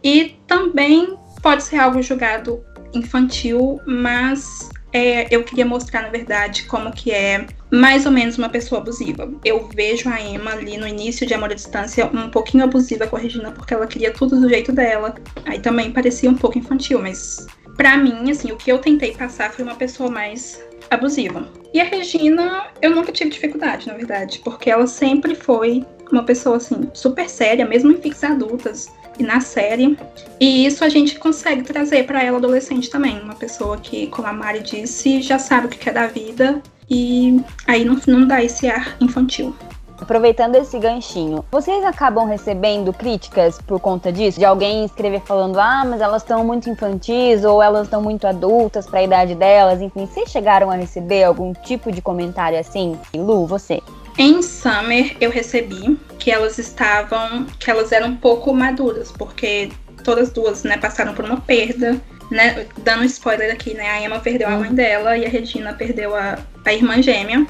E 0.03 0.37
também 0.47 1.17
pode 1.43 1.63
ser 1.63 1.77
algo 1.77 2.03
julgado 2.03 2.65
infantil, 2.93 3.81
mas 3.87 4.71
é, 4.93 5.33
eu 5.35 5.45
queria 5.45 5.65
mostrar, 5.65 6.03
na 6.03 6.09
verdade, 6.09 6.65
como 6.65 6.91
que 6.91 7.13
é 7.13 7.47
mais 7.71 8.07
ou 8.07 8.13
menos 8.13 8.37
uma 8.37 8.49
pessoa 8.49 8.81
abusiva. 8.81 9.33
Eu 9.45 9.69
vejo 9.73 10.09
a 10.09 10.21
Emma 10.21 10.53
ali 10.53 10.77
no 10.77 10.89
início 10.89 11.27
de 11.27 11.33
Amor 11.35 11.53
à 11.53 11.55
Distância 11.55 12.07
um 12.07 12.31
pouquinho 12.31 12.65
abusiva 12.65 13.07
com 13.07 13.17
a 13.17 13.19
Regina, 13.21 13.53
porque 13.53 13.73
ela 13.73 13.87
queria 13.87 14.13
tudo 14.13 14.41
do 14.41 14.49
jeito 14.49 14.73
dela. 14.73 15.15
Aí 15.45 15.61
também 15.61 15.93
parecia 15.93 16.29
um 16.29 16.35
pouco 16.35 16.59
infantil, 16.59 17.01
mas 17.01 17.47
para 17.77 17.97
mim, 17.97 18.31
assim, 18.31 18.51
o 18.51 18.57
que 18.57 18.73
eu 18.73 18.79
tentei 18.79 19.13
passar 19.13 19.53
foi 19.53 19.65
uma 19.65 19.77
pessoa 19.77 20.11
mais 20.11 20.61
abusiva. 20.91 21.49
E 21.73 21.81
a 21.81 21.85
Regina, 21.85 22.67
eu 22.83 22.95
nunca 22.95 23.13
tive 23.13 23.31
dificuldade, 23.31 23.87
na 23.87 23.95
verdade, 23.95 24.41
porque 24.43 24.69
ela 24.69 24.89
sempre 24.89 25.37
foi 25.37 25.87
uma 26.13 26.25
pessoa 26.25 26.57
assim, 26.57 26.89
super 26.93 27.29
séria, 27.29 27.67
mesmo 27.67 27.91
em 27.91 28.01
fix 28.01 28.23
adultas. 28.25 28.89
e 29.19 29.23
na 29.23 29.41
série. 29.41 29.99
E 30.41 30.67
isso 30.67 30.83
a 30.85 30.89
gente 30.89 31.19
consegue 31.19 31.63
trazer 31.63 32.07
para 32.07 32.23
ela 32.23 32.39
adolescente 32.39 32.89
também. 32.89 33.21
Uma 33.21 33.35
pessoa 33.35 33.77
que, 33.77 34.07
como 34.07 34.27
a 34.27 34.33
Mari 34.33 34.61
disse, 34.61 35.21
já 35.21 35.39
sabe 35.39 35.67
o 35.67 35.69
que 35.69 35.89
é 35.89 35.93
da 35.93 36.07
vida 36.07 36.63
e 36.89 37.41
aí 37.67 37.85
não, 37.85 38.01
não 38.07 38.27
dá 38.27 38.43
esse 38.43 38.69
ar 38.69 38.97
infantil. 39.01 39.55
Aproveitando 40.01 40.57
esse 40.57 40.79
ganchinho, 40.79 41.45
vocês 41.53 41.85
acabam 41.85 42.27
recebendo 42.27 42.91
críticas 42.91 43.61
por 43.61 43.79
conta 43.79 44.11
disso? 44.11 44.39
De 44.39 44.47
alguém 44.47 44.87
escrever 44.87 45.21
falando, 45.21 45.61
ah, 45.61 45.85
mas 45.85 46.01
elas 46.01 46.23
estão 46.23 46.43
muito 46.43 46.71
infantis 46.71 47.45
ou 47.45 47.63
elas 47.63 47.85
estão 47.85 48.01
muito 48.01 48.27
adultas 48.27 48.87
para 48.87 49.01
a 49.01 49.03
idade 49.03 49.35
delas, 49.35 49.83
enfim, 49.83 50.07
vocês 50.07 50.31
chegaram 50.31 50.71
a 50.71 50.75
receber 50.75 51.25
algum 51.25 51.53
tipo 51.53 51.93
de 51.93 52.01
comentário 52.01 52.59
assim? 52.59 52.99
Lu, 53.15 53.47
você? 53.47 53.83
Em 54.19 54.43
Summer 54.43 55.17
eu 55.21 55.31
recebi 55.31 55.99
que 56.19 56.31
elas 56.31 56.59
estavam, 56.59 57.47
que 57.59 57.71
elas 57.71 57.93
eram 57.93 58.09
um 58.09 58.17
pouco 58.17 58.53
maduras, 58.53 59.11
porque 59.11 59.71
todas 60.05 60.31
duas, 60.31 60.65
né, 60.65 60.77
passaram 60.77 61.15
por 61.15 61.25
uma 61.25 61.41
perda, 61.41 62.01
né, 62.31 62.67
dando 62.79 63.05
spoiler 63.05 63.53
aqui, 63.53 63.75
né, 63.75 63.89
a 63.91 64.03
Emma 64.03 64.21
perdeu 64.21 64.49
a 64.49 64.59
mãe 64.59 64.73
dela 64.73 65.17
e 65.17 65.25
a 65.25 65.29
Regina 65.29 65.73
perdeu 65.73 66.15
a, 66.15 66.39
a 66.65 66.73
irmã 66.73 67.03
gêmea. 67.03 67.47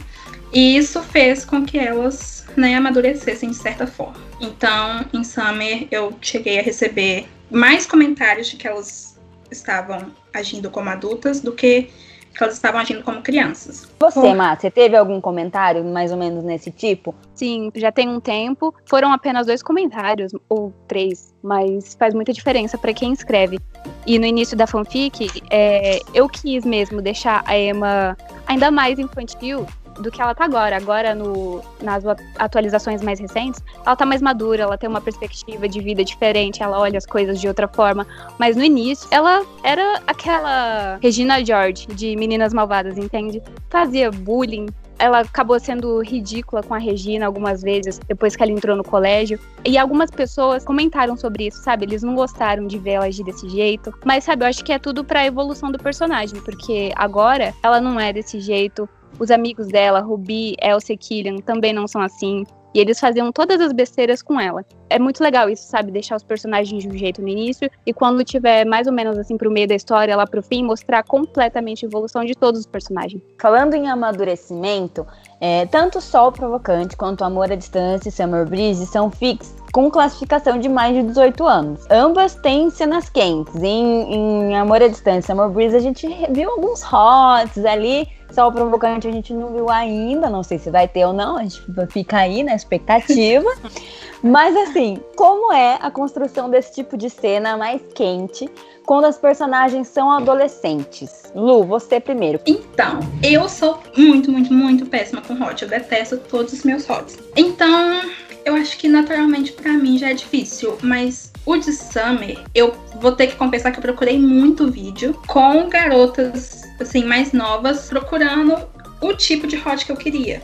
E 0.52 0.76
isso 0.76 1.00
fez 1.02 1.44
com 1.44 1.64
que 1.64 1.78
elas 1.78 2.44
né, 2.56 2.74
amadurecessem 2.74 3.50
de 3.50 3.56
certa 3.56 3.86
forma. 3.86 4.16
Então, 4.40 5.04
em 5.12 5.22
Summer, 5.22 5.86
eu 5.90 6.12
cheguei 6.20 6.58
a 6.58 6.62
receber 6.62 7.28
mais 7.50 7.86
comentários 7.86 8.48
de 8.48 8.56
que 8.56 8.66
elas 8.66 9.18
estavam 9.50 10.12
agindo 10.32 10.70
como 10.70 10.88
adultas 10.88 11.40
do 11.40 11.52
que 11.52 11.90
que 12.34 12.42
elas 12.42 12.54
estavam 12.54 12.80
agindo 12.80 13.02
como 13.02 13.20
crianças. 13.22 13.88
Você, 13.98 14.18
oh. 14.18 14.34
Má, 14.34 14.56
você 14.56 14.70
teve 14.70 14.96
algum 14.96 15.20
comentário 15.20 15.84
mais 15.84 16.10
ou 16.12 16.16
menos 16.16 16.44
nesse 16.44 16.70
tipo? 16.70 17.14
Sim, 17.34 17.70
já 17.74 17.90
tem 17.90 18.08
um 18.08 18.20
tempo. 18.20 18.74
Foram 18.86 19.12
apenas 19.12 19.46
dois 19.46 19.62
comentários, 19.62 20.32
ou 20.48 20.72
três, 20.86 21.34
mas 21.42 21.94
faz 21.94 22.14
muita 22.14 22.32
diferença 22.32 22.78
para 22.78 22.92
quem 22.92 23.12
escreve. 23.12 23.58
E 24.06 24.18
no 24.18 24.26
início 24.26 24.56
da 24.56 24.66
fanfic, 24.66 25.42
é, 25.50 26.00
eu 26.14 26.28
quis 26.28 26.64
mesmo 26.64 27.02
deixar 27.02 27.42
a 27.46 27.58
Emma 27.58 28.16
ainda 28.46 28.70
mais 28.70 28.98
infantil 28.98 29.66
do 30.00 30.10
que 30.10 30.20
ela 30.20 30.34
tá 30.34 30.44
agora. 30.44 30.76
Agora, 30.76 31.14
no, 31.14 31.62
nas 31.82 32.04
atualizações 32.38 33.02
mais 33.02 33.18
recentes, 33.18 33.62
ela 33.84 33.96
tá 33.96 34.06
mais 34.06 34.22
madura, 34.22 34.62
ela 34.62 34.78
tem 34.78 34.88
uma 34.88 35.00
perspectiva 35.00 35.68
de 35.68 35.80
vida 35.80 36.04
diferente, 36.04 36.62
ela 36.62 36.78
olha 36.78 36.98
as 36.98 37.06
coisas 37.06 37.40
de 37.40 37.48
outra 37.48 37.68
forma. 37.68 38.06
Mas 38.38 38.56
no 38.56 38.64
início, 38.64 39.08
ela 39.10 39.44
era 39.62 40.00
aquela 40.06 40.98
Regina 41.02 41.44
George 41.44 41.86
de 41.86 42.16
Meninas 42.16 42.52
Malvadas, 42.52 42.98
entende? 42.98 43.42
Fazia 43.68 44.10
bullying, 44.10 44.66
ela 45.00 45.20
acabou 45.20 45.58
sendo 45.58 46.02
ridícula 46.02 46.62
com 46.62 46.74
a 46.74 46.78
Regina 46.78 47.24
algumas 47.24 47.62
vezes 47.62 47.98
depois 48.06 48.36
que 48.36 48.42
ela 48.42 48.52
entrou 48.52 48.76
no 48.76 48.84
colégio. 48.84 49.40
E 49.64 49.78
algumas 49.78 50.10
pessoas 50.10 50.62
comentaram 50.62 51.16
sobre 51.16 51.46
isso, 51.46 51.62
sabe? 51.62 51.86
Eles 51.86 52.02
não 52.02 52.14
gostaram 52.14 52.66
de 52.66 52.78
ver 52.78 52.92
ela 52.92 53.06
agir 53.06 53.24
desse 53.24 53.48
jeito. 53.48 53.92
Mas, 54.04 54.24
sabe, 54.24 54.44
eu 54.44 54.48
acho 54.48 54.62
que 54.62 54.72
é 54.72 54.78
tudo 54.78 55.02
pra 55.02 55.24
evolução 55.24 55.72
do 55.72 55.78
personagem, 55.78 56.38
porque 56.42 56.92
agora 56.94 57.54
ela 57.62 57.80
não 57.80 57.98
é 57.98 58.12
desse 58.12 58.38
jeito. 58.40 58.86
Os 59.18 59.30
amigos 59.30 59.68
dela, 59.68 60.00
Ruby, 60.00 60.56
Elsa 60.62 60.92
e 60.92 60.96
Killian, 60.96 61.38
também 61.38 61.72
não 61.72 61.86
são 61.86 62.00
assim. 62.00 62.44
E 62.72 62.78
eles 62.78 63.00
faziam 63.00 63.32
todas 63.32 63.60
as 63.60 63.72
besteiras 63.72 64.22
com 64.22 64.40
ela. 64.40 64.64
É 64.88 64.98
muito 64.98 65.22
legal 65.22 65.48
isso, 65.50 65.66
sabe? 65.66 65.90
Deixar 65.90 66.16
os 66.16 66.22
personagens 66.22 66.82
de 66.82 66.88
um 66.88 66.96
jeito 66.96 67.20
no 67.20 67.28
início 67.28 67.68
e 67.84 67.92
quando 67.92 68.24
tiver 68.24 68.64
mais 68.64 68.86
ou 68.86 68.92
menos 68.92 69.18
assim 69.18 69.36
pro 69.36 69.50
meio 69.50 69.66
da 69.66 69.74
história, 69.74 70.16
lá 70.16 70.26
pro 70.26 70.42
fim, 70.42 70.64
mostrar 70.64 71.02
completamente 71.02 71.84
a 71.84 71.88
evolução 71.88 72.24
de 72.24 72.34
todos 72.34 72.60
os 72.60 72.66
personagens. 72.66 73.20
Falando 73.40 73.74
em 73.74 73.88
amadurecimento, 73.88 75.04
é, 75.40 75.66
tanto 75.66 76.00
Sol 76.00 76.30
Provocante 76.30 76.96
quanto 76.96 77.24
Amor 77.24 77.50
à 77.50 77.56
Distância 77.56 78.08
e 78.08 78.12
Summer 78.12 78.48
Breeze 78.48 78.86
são 78.86 79.10
fixos 79.10 79.60
com 79.72 79.88
classificação 79.90 80.58
de 80.58 80.68
mais 80.68 80.94
de 80.94 81.02
18 81.04 81.46
anos. 81.46 81.86
Ambas 81.90 82.34
têm 82.36 82.70
cenas 82.70 83.08
quentes. 83.08 83.54
Em, 83.56 84.14
em 84.50 84.56
Amor 84.56 84.82
à 84.82 84.88
Distância 84.88 85.32
e 85.32 85.36
Summer 85.36 85.48
Breeze 85.48 85.76
a 85.76 85.80
gente 85.80 86.06
viu 86.30 86.50
alguns 86.50 86.82
hots 86.82 87.64
ali 87.64 88.08
o 88.38 88.52
provocante 88.52 89.08
a 89.08 89.12
gente 89.12 89.32
não 89.32 89.52
viu 89.52 89.70
ainda, 89.70 90.30
não 90.30 90.42
sei 90.42 90.58
se 90.58 90.70
vai 90.70 90.86
ter 90.86 91.04
ou 91.04 91.12
não, 91.12 91.36
a 91.36 91.42
gente 91.42 91.62
fica 91.90 92.18
aí 92.18 92.42
na 92.42 92.54
expectativa. 92.54 93.48
Mas 94.22 94.54
assim, 94.56 94.98
como 95.16 95.52
é 95.52 95.78
a 95.80 95.90
construção 95.90 96.50
desse 96.50 96.74
tipo 96.74 96.96
de 96.96 97.08
cena 97.08 97.56
mais 97.56 97.80
quente 97.94 98.50
quando 98.84 99.06
as 99.06 99.16
personagens 99.16 99.88
são 99.88 100.10
adolescentes? 100.10 101.32
Lu, 101.34 101.64
você 101.64 101.98
primeiro. 101.98 102.40
Então, 102.46 103.00
eu 103.22 103.48
sou 103.48 103.78
muito, 103.96 104.30
muito, 104.30 104.52
muito 104.52 104.84
péssima 104.86 105.22
com 105.22 105.34
hot. 105.42 105.62
Eu 105.62 105.68
detesto 105.68 106.18
todos 106.18 106.52
os 106.52 106.64
meus 106.64 106.86
hots. 106.86 107.18
Então, 107.34 108.02
eu 108.44 108.54
acho 108.54 108.76
que 108.78 108.88
naturalmente 108.88 109.52
para 109.52 109.72
mim 109.72 109.96
já 109.96 110.10
é 110.10 110.14
difícil, 110.14 110.76
mas 110.82 111.29
o 111.44 111.56
de 111.56 111.72
Summer, 111.72 112.38
eu 112.54 112.74
vou 113.00 113.12
ter 113.12 113.28
que 113.28 113.36
confessar 113.36 113.72
que 113.72 113.78
eu 113.78 113.82
procurei 113.82 114.18
muito 114.18 114.70
vídeo 114.70 115.18
com 115.26 115.68
garotas 115.68 116.62
assim 116.78 117.04
mais 117.04 117.32
novas 117.32 117.88
procurando 117.88 118.56
o 119.00 119.14
tipo 119.14 119.46
de 119.46 119.56
hot 119.56 119.84
que 119.84 119.92
eu 119.92 119.96
queria, 119.96 120.42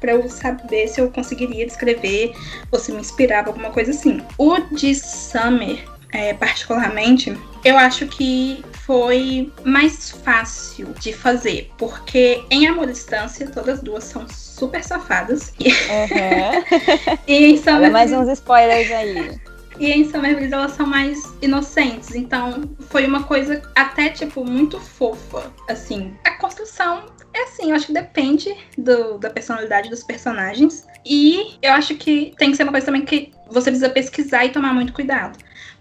para 0.00 0.12
eu 0.12 0.28
saber 0.28 0.88
se 0.88 1.00
eu 1.00 1.10
conseguiria 1.10 1.66
descrever 1.66 2.34
ou 2.70 2.78
se 2.78 2.92
me 2.92 3.00
inspirava 3.00 3.48
alguma 3.48 3.70
coisa 3.70 3.90
assim. 3.90 4.22
O 4.38 4.58
de 4.72 4.94
Summer, 4.94 5.84
é, 6.12 6.32
particularmente, 6.32 7.36
eu 7.64 7.76
acho 7.76 8.06
que 8.06 8.64
foi 8.86 9.52
mais 9.64 10.10
fácil 10.10 10.94
de 11.00 11.12
fazer, 11.12 11.70
porque 11.76 12.44
em 12.48 12.68
Amor 12.68 12.84
à 12.84 12.92
Distância, 12.92 13.50
todas 13.50 13.82
duas 13.82 14.04
são 14.04 14.24
super 14.28 14.84
safadas. 14.84 15.52
Uhum. 15.58 17.18
e 17.26 17.52
em 17.52 17.56
Summer... 17.56 17.74
Olha 17.74 17.90
mais 17.90 18.12
uns 18.12 18.28
spoilers 18.28 18.90
aí. 18.92 19.55
E 19.78 19.90
em 19.90 20.10
Summer 20.10 20.34
Breeze 20.34 20.54
elas 20.54 20.72
são 20.72 20.86
mais 20.86 21.22
inocentes. 21.42 22.14
Então 22.14 22.62
foi 22.88 23.06
uma 23.06 23.24
coisa 23.24 23.62
até, 23.74 24.08
tipo, 24.10 24.44
muito 24.44 24.80
fofa. 24.80 25.52
Assim, 25.68 26.14
a 26.24 26.32
construção 26.32 27.06
é 27.34 27.42
assim, 27.42 27.70
eu 27.70 27.76
acho 27.76 27.86
que 27.86 27.92
depende 27.92 28.54
do, 28.78 29.18
da 29.18 29.30
personalidade 29.30 29.90
dos 29.90 30.02
personagens. 30.02 30.86
E 31.04 31.56
eu 31.62 31.72
acho 31.72 31.94
que 31.96 32.34
tem 32.38 32.50
que 32.50 32.56
ser 32.56 32.62
uma 32.62 32.72
coisa 32.72 32.86
também 32.86 33.04
que 33.04 33.30
você 33.48 33.70
precisa 33.70 33.90
pesquisar 33.90 34.44
e 34.44 34.50
tomar 34.50 34.72
muito 34.72 34.92
cuidado 34.92 35.38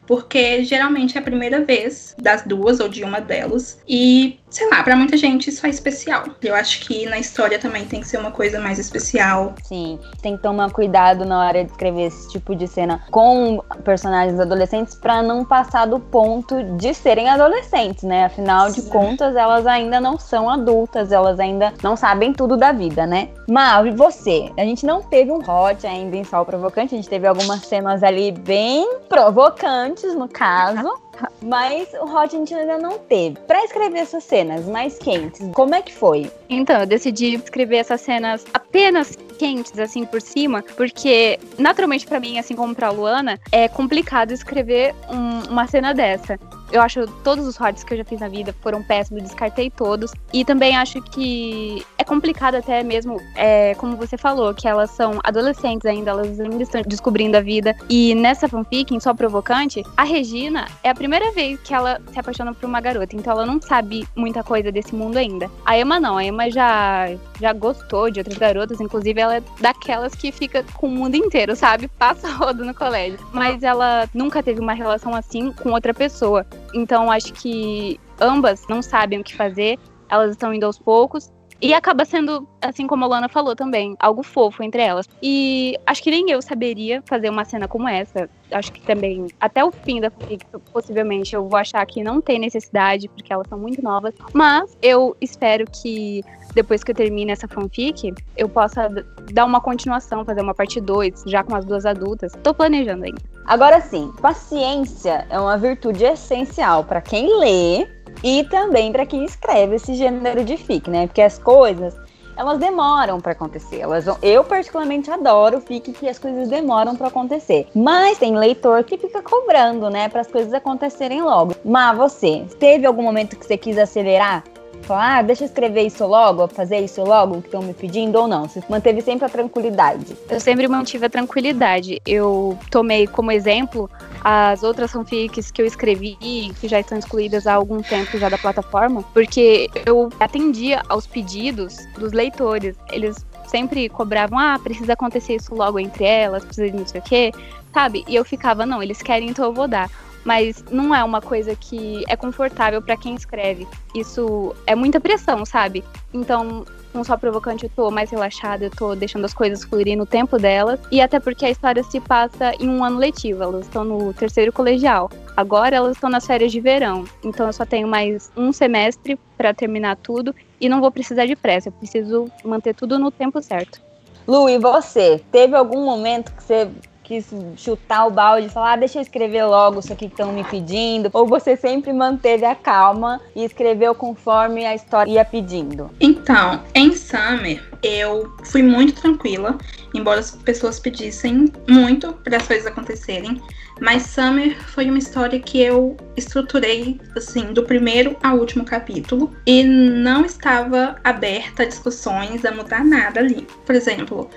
porque 0.08 0.64
geralmente 0.64 1.18
é 1.18 1.20
a 1.20 1.24
primeira 1.24 1.64
vez 1.64 2.16
das 2.22 2.44
duas 2.44 2.80
ou 2.80 2.88
de 2.88 3.04
uma 3.04 3.20
delas. 3.20 3.80
E, 3.88 4.40
sei 4.56 4.70
lá, 4.70 4.82
para 4.82 4.96
muita 4.96 5.18
gente 5.18 5.50
isso 5.50 5.66
é 5.66 5.70
especial. 5.70 6.24
Eu 6.42 6.56
acho 6.56 6.80
que 6.80 7.06
na 7.08 7.20
história 7.20 7.60
também 7.60 7.84
tem 7.84 8.00
que 8.00 8.08
ser 8.08 8.18
uma 8.18 8.32
coisa 8.32 8.58
mais 8.58 8.80
especial. 8.80 9.54
Sim, 9.62 10.00
tem 10.22 10.38
que 10.38 10.44
tomar 10.44 10.72
cuidado 10.72 11.26
na 11.26 11.46
hora 11.46 11.66
de 11.66 11.72
escrever 11.72 12.04
esse 12.04 12.30
tipo 12.30 12.56
de 12.56 12.66
cena 12.66 13.04
com 13.12 13.62
personagens 13.84 14.40
adolescentes 14.40 14.96
para 14.96 15.22
não 15.22 15.44
passar 15.44 15.86
do 15.86 16.00
ponto 16.00 16.64
de 16.78 16.94
serem 16.94 17.30
adolescentes, 17.30 18.06
né? 18.06 18.26
Afinal 18.26 18.70
Sim. 18.70 18.82
de 18.82 18.90
contas, 18.90 19.36
elas 19.36 19.68
ainda 19.68 20.00
não 20.00 20.18
são 20.18 20.50
adultas, 20.50 21.12
elas 21.12 21.38
ainda 21.38 21.74
não 21.84 21.98
sabem 21.98 22.32
tudo 22.32 22.56
da 22.56 22.72
vida, 22.72 23.06
né? 23.06 23.28
Mal, 23.50 23.86
e 23.86 23.92
você? 23.92 24.50
A 24.58 24.62
gente 24.62 24.86
não 24.86 25.02
teve 25.02 25.32
um 25.32 25.40
hot 25.40 25.86
ainda 25.86 26.16
em 26.16 26.24
Sol 26.24 26.46
Provocante, 26.46 26.96
a 26.96 26.98
gente 26.98 27.10
teve 27.10 27.28
algumas 27.28 27.60
cenas 27.66 28.02
ali 28.04 28.32
bem 28.32 29.00
provocantes 29.10 30.16
no 30.16 30.30
caso. 30.30 30.98
Mas 31.42 31.88
o 31.94 32.06
Hot 32.06 32.36
a 32.36 32.40
gente 32.40 32.54
ainda 32.54 32.78
não 32.78 32.98
teve. 33.00 33.38
Para 33.48 33.64
escrever 33.64 34.00
essas 34.00 34.24
cenas 34.24 34.66
mais 34.66 34.98
quentes, 34.98 35.42
como 35.54 35.76
é 35.76 35.82
que 35.82 35.94
foi? 35.94 36.32
Então, 36.50 36.82
eu 36.82 36.86
decidi 36.86 37.36
escrever 37.36 37.78
essas 37.78 38.02
cenas 38.02 38.46
apenas 38.54 39.16
quentes, 39.38 39.78
assim, 39.78 40.06
por 40.06 40.22
cima, 40.22 40.64
porque, 40.76 41.40
naturalmente, 41.58 42.08
para 42.08 42.20
mim, 42.20 42.40
assim 42.40 42.56
como 42.56 42.74
pra 42.74 42.90
Luana, 42.90 43.40
é 43.52 43.68
complicado 43.68 44.32
escrever 44.32 44.96
um, 45.10 45.52
uma 45.52 45.68
cena 45.68 45.94
dessa. 45.94 46.40
Eu 46.72 46.82
acho 46.82 47.06
todos 47.24 47.46
os 47.48 47.58
hots 47.58 47.84
que 47.84 47.94
eu 47.94 47.98
já 47.98 48.04
fiz 48.04 48.20
na 48.20 48.28
vida 48.28 48.54
foram 48.62 48.82
péssimos, 48.84 49.24
descartei 49.24 49.70
todos. 49.70 50.12
E 50.34 50.44
também 50.44 50.76
acho 50.76 51.02
que 51.02 51.86
é 51.98 52.04
complicado 52.04 52.56
até 52.56 52.84
mesmo, 52.84 53.20
é, 53.36 53.76
como 53.76 53.96
você 53.96 54.18
falou, 54.18 54.54
que 54.54 54.68
elas 54.68 54.92
são 54.92 55.20
adolescentes 55.24 55.86
ainda, 55.86 56.12
elas 56.12 56.40
ainda 56.40 56.64
estão 56.64 56.82
descobrindo 56.86 57.38
a 57.38 57.42
vida. 57.42 57.76
E 57.90 58.16
nessa 58.16 58.48
fanfic, 58.48 58.94
em 58.94 59.00
Só 59.00 59.14
Provocante, 59.14 59.84
a 59.96 60.04
Regina 60.04 60.68
é 60.84 60.90
a 60.90 60.96
primeira 60.96 61.32
vez 61.32 61.60
que 61.62 61.74
ela 61.74 62.02
se 62.12 62.20
apaixona 62.20 62.54
por 62.54 62.66
uma 62.66 62.82
garota, 62.82 63.16
então 63.16 63.34
ela 63.34 63.46
não 63.46 63.62
sabe 63.62 64.08
muita 64.16 64.44
coisa 64.44 64.72
desse 64.72 64.94
mundo 64.96 65.18
ainda. 65.18 65.50
A 65.66 65.78
Emma 65.78 66.00
não, 66.00 66.18
a 66.18 66.24
Emma 66.24 66.50
já, 66.50 67.10
já 67.40 67.54
gostou 67.54 68.10
de 68.10 68.20
outras 68.20 68.38
garotas, 68.38 68.80
inclusive 68.80 69.20
ela 69.20 69.38
é 69.38 69.44
daquelas 69.60 70.14
que 70.16 70.32
fica 70.32 70.64
com 70.76 70.88
o 70.88 70.92
mundo 70.92 71.16
inteiro, 71.16 71.56
sabe? 71.56 71.88
Passa 71.88 72.30
rodo 72.36 72.66
no 72.66 72.74
colégio. 72.74 73.20
Mas 73.32 73.64
ela 73.64 74.10
nunca 74.14 74.44
teve 74.44 74.60
uma 74.60 74.74
relação 74.74 75.14
assim 75.14 75.52
com 75.52 75.72
outra 75.72 75.94
pessoa. 75.94 76.46
Então 76.76 77.10
acho 77.10 77.32
que 77.34 77.98
ambas 78.20 78.68
não 78.68 78.82
sabem 78.82 79.22
o 79.22 79.24
que 79.24 79.34
fazer, 79.34 79.80
elas 80.10 80.32
estão 80.32 80.54
indo 80.54 80.66
aos 80.66 80.78
poucos. 80.78 81.32
E 81.66 81.74
acaba 81.74 82.06
sendo, 82.06 82.48
assim 82.62 82.86
como 82.86 83.06
a 83.06 83.08
Lana 83.08 83.28
falou 83.28 83.56
também, 83.56 83.96
algo 84.00 84.22
fofo 84.22 84.62
entre 84.62 84.84
elas. 84.84 85.10
E 85.20 85.76
acho 85.84 86.04
que 86.04 86.12
nem 86.12 86.30
eu 86.30 86.40
saberia 86.40 87.02
fazer 87.08 87.28
uma 87.28 87.44
cena 87.44 87.68
como 87.68 87.88
essa. 87.88 88.30
Acho 88.52 88.72
que 88.72 88.82
também, 88.82 89.26
até 89.40 89.66
o 89.66 89.72
fim 89.72 90.00
da 90.00 90.12
fic, 90.12 90.46
possivelmente, 90.72 91.34
eu 91.34 91.50
vou 91.50 91.58
achar 91.58 91.84
que 91.88 92.04
não 92.04 92.22
tem 92.22 92.38
necessidade, 92.38 93.08
porque 93.10 93.34
elas 93.34 93.48
são 93.48 93.58
muito 93.58 93.82
novas. 93.82 94.14
Mas 94.32 94.78
eu 94.80 95.18
espero 95.20 95.66
que 95.66 96.24
depois 96.54 96.84
que 96.84 96.92
eu 96.92 96.96
termine 96.96 97.32
essa 97.32 97.48
fanfic, 97.48 98.14
eu 98.38 98.48
possa 98.48 98.88
dar 99.34 99.46
uma 99.46 99.60
continuação, 99.60 100.24
fazer 100.24 100.42
uma 100.42 100.54
parte 100.54 100.80
2, 100.80 101.24
já 101.26 101.44
com 101.44 101.56
as 101.56 101.66
duas 101.66 101.84
adultas. 101.84 102.32
Tô 102.44 102.54
planejando 102.54 103.06
ainda. 103.06 103.22
Agora 103.44 103.82
sim, 103.82 104.14
paciência 104.22 105.26
é 105.32 105.40
uma 105.40 105.58
virtude 105.58 106.04
essencial 106.04 106.84
para 106.84 107.02
quem 107.02 107.40
lê 107.40 107.88
e 108.24 108.44
também 108.46 108.92
para 108.92 109.06
quem 109.06 109.24
escreve 109.24 109.76
esse 109.76 109.94
gênero 109.94 110.44
de 110.44 110.58
fic, 110.58 110.90
né? 110.90 111.08
Porque 111.08 111.22
as 111.22 111.38
coisas 111.38 111.96
elas 112.38 112.58
demoram 112.60 113.22
para 113.22 113.32
acontecer. 113.32 113.80
Elas, 113.80 114.06
eu 114.22 114.44
particularmente 114.44 115.10
adoro 115.10 115.62
fic 115.62 115.94
que 115.94 116.08
as 116.08 116.20
coisas 116.20 116.50
demoram 116.50 116.96
para 116.96 117.08
acontecer. 117.08 117.68
Mas 117.74 118.18
tem 118.18 118.38
leitor 118.38 118.84
que 118.84 118.98
fica 118.98 119.22
cobrando, 119.22 119.90
né, 119.90 120.10
para 120.10 120.22
as 120.22 120.28
coisas 120.28 120.54
acontecerem 120.54 121.22
logo. 121.22 121.56
Mas 121.64 121.98
você, 121.98 122.46
teve 122.60 122.86
algum 122.86 123.04
momento 123.04 123.38
que 123.38 123.46
você 123.46 123.58
quis 123.58 123.78
acelerar? 123.78 124.44
Falar, 124.86 125.18
ah, 125.18 125.22
deixa 125.24 125.44
eu 125.44 125.48
escrever 125.48 125.82
isso 125.82 126.06
logo, 126.06 126.48
fazer 126.48 126.80
isso 126.80 127.04
logo 127.04 127.42
que 127.42 127.48
estão 127.48 127.64
me 127.64 127.74
pedindo 127.74 128.20
ou 128.20 128.28
não? 128.28 128.48
Você 128.48 128.62
manteve 128.70 129.02
sempre 129.02 129.26
a 129.26 129.30
tranquilidade? 129.30 130.16
Eu 130.30 130.40
sempre 130.40 130.68
mantive 130.68 131.06
a 131.08 131.10
tranquilidade. 131.10 132.00
Eu 132.06 132.56
tomei 132.70 133.08
como 133.08 133.32
exemplo 133.32 133.90
as 134.24 134.62
outras 134.62 134.92
fanfics 134.92 135.50
que 135.50 135.60
eu 135.60 135.66
escrevi, 135.66 136.16
que 136.60 136.68
já 136.68 136.80
estão 136.80 137.00
excluídas 137.00 137.48
há 137.48 137.56
algum 137.56 137.82
tempo 137.82 138.16
já 138.20 138.30
da 138.30 138.38
plataforma, 138.38 139.04
porque 139.12 139.70
eu 139.88 140.10
atendia 140.20 140.84
aos 140.88 141.08
pedidos 141.08 141.78
dos 141.98 142.12
leitores. 142.12 142.76
Eles 142.92 143.26
sempre 143.48 143.90
cobravam, 143.90 144.38
ah, 144.38 144.60
precisa 144.62 144.94
acontecer 144.94 145.36
isso 145.36 145.56
logo 145.56 145.80
entre 145.80 146.04
elas, 146.04 146.46
precisa 146.46 146.70
de 146.70 146.78
não 146.78 146.86
sei 146.86 147.02
o 147.02 147.04
quê, 147.04 147.32
sabe? 147.74 148.06
E 148.08 148.16
eu 148.16 148.24
ficava, 148.24 148.68
não, 148.68 148.84
eles 148.84 149.02
querem, 149.02 149.30
então 149.30 149.46
eu 149.46 149.54
vou 149.54 149.68
dar 149.68 149.90
mas 150.26 150.66
não 150.72 150.94
é 150.94 151.04
uma 151.04 151.22
coisa 151.22 151.56
que 151.56 152.04
é 152.10 152.16
confortável 152.18 152.82
para 152.82 152.98
quem 152.98 153.16
escreve. 153.16 153.68
Isso 153.94 154.54
é 154.66 154.76
muita 154.76 155.00
pressão, 155.00 155.46
sabe? 155.46 155.84
Então, 156.12 156.66
não 156.94 157.04
só 157.04 157.16
provocante, 157.16 157.66
eu 157.66 157.72
tô 157.76 157.92
mais 157.92 158.10
relaxada, 158.10 158.66
eu 158.66 158.72
tô 158.72 158.96
deixando 158.96 159.26
as 159.26 159.34
coisas 159.34 159.64
fluírem 159.64 159.96
no 159.96 160.06
tempo 160.06 160.38
delas. 160.38 160.80
E 160.92 161.00
até 161.00 161.20
porque 161.20 161.46
a 161.46 161.50
história 161.52 161.84
se 161.84 162.00
passa 162.00 162.54
em 162.60 162.68
um 162.68 162.84
ano 162.84 162.98
letivo, 162.98 163.44
elas 163.44 163.66
estão 163.66 163.84
no 163.84 164.14
terceiro 164.14 164.52
colegial. 164.52 165.12
Agora 165.38 165.76
elas 165.76 165.96
estão 165.96 166.10
nas 166.10 166.26
férias 166.26 166.52
de 166.52 166.60
verão, 166.60 167.06
então 167.24 167.46
eu 167.46 167.54
só 167.54 167.66
tenho 167.66 167.88
mais 167.88 168.32
um 168.38 168.54
semestre 168.54 169.20
para 169.38 169.54
terminar 169.54 169.98
tudo 169.98 170.34
e 170.60 170.70
não 170.70 170.80
vou 170.80 170.90
precisar 170.90 171.26
de 171.26 171.36
pressa, 171.36 171.68
eu 171.68 171.74
preciso 171.74 172.32
manter 172.44 172.74
tudo 172.74 172.98
no 172.98 173.12
tempo 173.12 173.42
certo. 173.42 173.82
Lu, 174.26 174.50
e 174.50 174.58
você? 174.58 175.22
Teve 175.32 175.56
algum 175.56 175.86
momento 175.86 176.32
que 176.34 176.42
você 176.42 176.70
quis 177.06 177.28
chutar 177.56 178.08
o 178.08 178.12
balde 178.12 178.48
e 178.48 178.50
falar, 178.50 178.74
ah, 178.74 178.76
deixa 178.76 178.98
eu 178.98 179.02
escrever 179.02 179.46
logo 179.46 179.80
isso 179.80 179.94
aqui 179.94 180.08
que 180.08 180.14
estão 180.14 180.34
me 180.34 180.44
pedindo? 180.44 181.10
Ou 181.14 181.28
você 181.28 181.56
sempre 181.56 181.94
manteve 181.94 182.44
a 182.44 182.56
calma 182.56 183.22
e 183.36 183.46
escreveu 183.46 183.94
conforme 183.94 184.66
a 184.66 184.74
história 184.74 185.12
ia 185.12 185.24
pedindo? 185.24 185.92
Então, 186.00 186.64
em 186.74 186.92
Summer, 186.94 187.64
eu 187.84 188.36
fui 188.44 188.64
muito 188.64 189.00
tranquila, 189.00 189.58
embora 189.94 190.20
as 190.20 190.32
pessoas 190.32 190.80
pedissem 190.80 191.52
muito 191.70 192.12
para 192.14 192.38
as 192.38 192.48
coisas 192.48 192.66
acontecerem. 192.66 193.40
Mas 193.80 194.04
Summer 194.04 194.60
foi 194.70 194.90
uma 194.90 194.98
história 194.98 195.40
que 195.40 195.62
eu 195.62 195.96
estruturei, 196.18 197.00
assim, 197.16 197.54
do 197.54 197.64
primeiro 197.64 198.16
ao 198.24 198.38
último 198.38 198.66
capítulo 198.66 199.32
e 199.46 199.64
não 199.64 200.26
estava 200.26 200.96
aberta 201.04 201.64
a 201.64 201.66
discussões, 201.66 202.44
a 202.46 202.52
mudar 202.52 202.84
nada 202.84 203.20
ali. 203.20 203.46
Por 203.66 203.76
exemplo, 203.76 204.30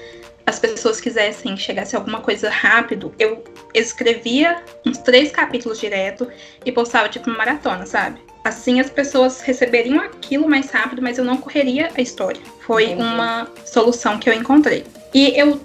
as 0.49 0.59
pessoas 0.59 0.99
quisessem 0.99 1.59
chegasse 1.59 1.95
a 1.95 1.99
alguma 1.99 2.21
coisa 2.21 2.49
rápido, 2.49 3.15
eu 3.19 3.45
escrevia 3.75 4.63
uns 4.87 4.97
três 4.97 5.31
capítulos 5.31 5.79
direto 5.79 6.27
e 6.65 6.73
postava 6.73 7.07
tipo 7.07 7.29
uma 7.29 7.37
maratona, 7.37 7.85
sabe? 7.85 8.19
Assim 8.43 8.81
as 8.81 8.89
pessoas 8.89 9.43
receberiam 9.43 10.01
aquilo 10.01 10.49
mais 10.49 10.71
rápido, 10.71 11.03
mas 11.03 11.19
eu 11.19 11.25
não 11.25 11.37
correria 11.37 11.91
a 11.95 12.01
história. 12.01 12.41
Foi 12.61 12.95
uma 12.95 13.47
solução 13.67 14.19
que 14.19 14.31
eu 14.31 14.33
encontrei. 14.33 14.87
E 15.13 15.39
eu 15.39 15.61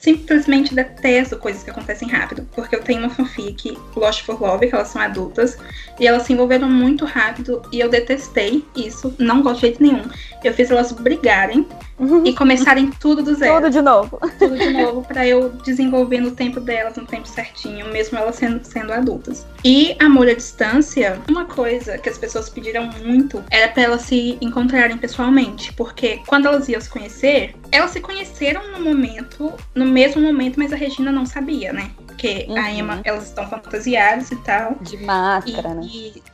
simplesmente 0.00 0.74
detesto 0.74 1.36
coisas 1.36 1.62
que 1.62 1.70
acontecem 1.70 2.08
rápido, 2.08 2.46
porque 2.54 2.76
eu 2.76 2.82
tenho 2.82 3.00
uma 3.00 3.10
fanfic, 3.10 3.76
Lost 3.96 4.22
for 4.22 4.40
Love, 4.40 4.68
que 4.68 4.74
elas 4.74 4.88
são 4.88 5.00
adultas, 5.00 5.58
e 5.98 6.06
elas 6.06 6.22
se 6.22 6.32
envolveram 6.32 6.68
muito 6.68 7.04
rápido, 7.04 7.62
e 7.72 7.80
eu 7.80 7.88
detestei 7.88 8.64
isso, 8.76 9.14
não 9.18 9.42
gosto 9.42 9.56
de 9.56 9.60
jeito 9.62 9.82
nenhum. 9.82 10.04
Eu 10.44 10.54
fiz 10.54 10.70
elas 10.70 10.92
brigarem 10.92 11.66
uhum. 11.98 12.24
e 12.24 12.32
começarem 12.32 12.90
tudo 13.00 13.22
do 13.22 13.34
zero. 13.34 13.56
Tudo 13.56 13.70
de 13.70 13.82
novo. 13.82 14.20
Tudo 14.38 14.56
de 14.56 14.70
novo, 14.70 15.02
para 15.02 15.26
eu 15.26 15.50
desenvolver 15.64 16.20
no 16.20 16.30
tempo 16.30 16.60
delas, 16.60 16.96
no 16.96 17.04
tempo 17.04 17.26
certinho, 17.26 17.88
mesmo 17.88 18.16
elas 18.16 18.36
sendo, 18.36 18.64
sendo 18.64 18.92
adultas. 18.92 19.44
E 19.64 19.96
Amor 19.98 20.28
à 20.28 20.34
Distância, 20.34 21.20
uma 21.28 21.44
coisa 21.44 21.98
que 21.98 22.08
as 22.08 22.16
pessoas 22.16 22.48
pediram 22.48 22.88
muito 23.04 23.42
era 23.50 23.68
para 23.68 23.82
elas 23.82 24.02
se 24.02 24.38
encontrarem 24.40 24.96
pessoalmente, 24.96 25.72
porque 25.72 26.20
quando 26.26 26.46
elas 26.46 26.68
iam 26.68 26.80
se 26.80 26.88
conhecer, 26.88 27.54
elas 27.72 27.90
se 27.90 28.00
conheceram 28.00 28.70
no 28.72 28.80
momento, 28.80 29.52
no 29.74 29.86
mesmo 29.88 30.22
momento, 30.22 30.58
mas 30.58 30.72
a 30.72 30.76
Regina 30.76 31.10
não 31.10 31.26
sabia, 31.26 31.72
né? 31.72 31.90
Porque 32.06 32.46
uhum. 32.48 32.56
a 32.56 32.72
Emma, 32.72 33.00
elas 33.04 33.28
estão 33.28 33.48
fantasiadas 33.48 34.30
e 34.30 34.36
tal. 34.36 34.76
De 34.80 34.96
máscara, 34.98 35.70
e, 35.70 35.74
né? 35.74 35.80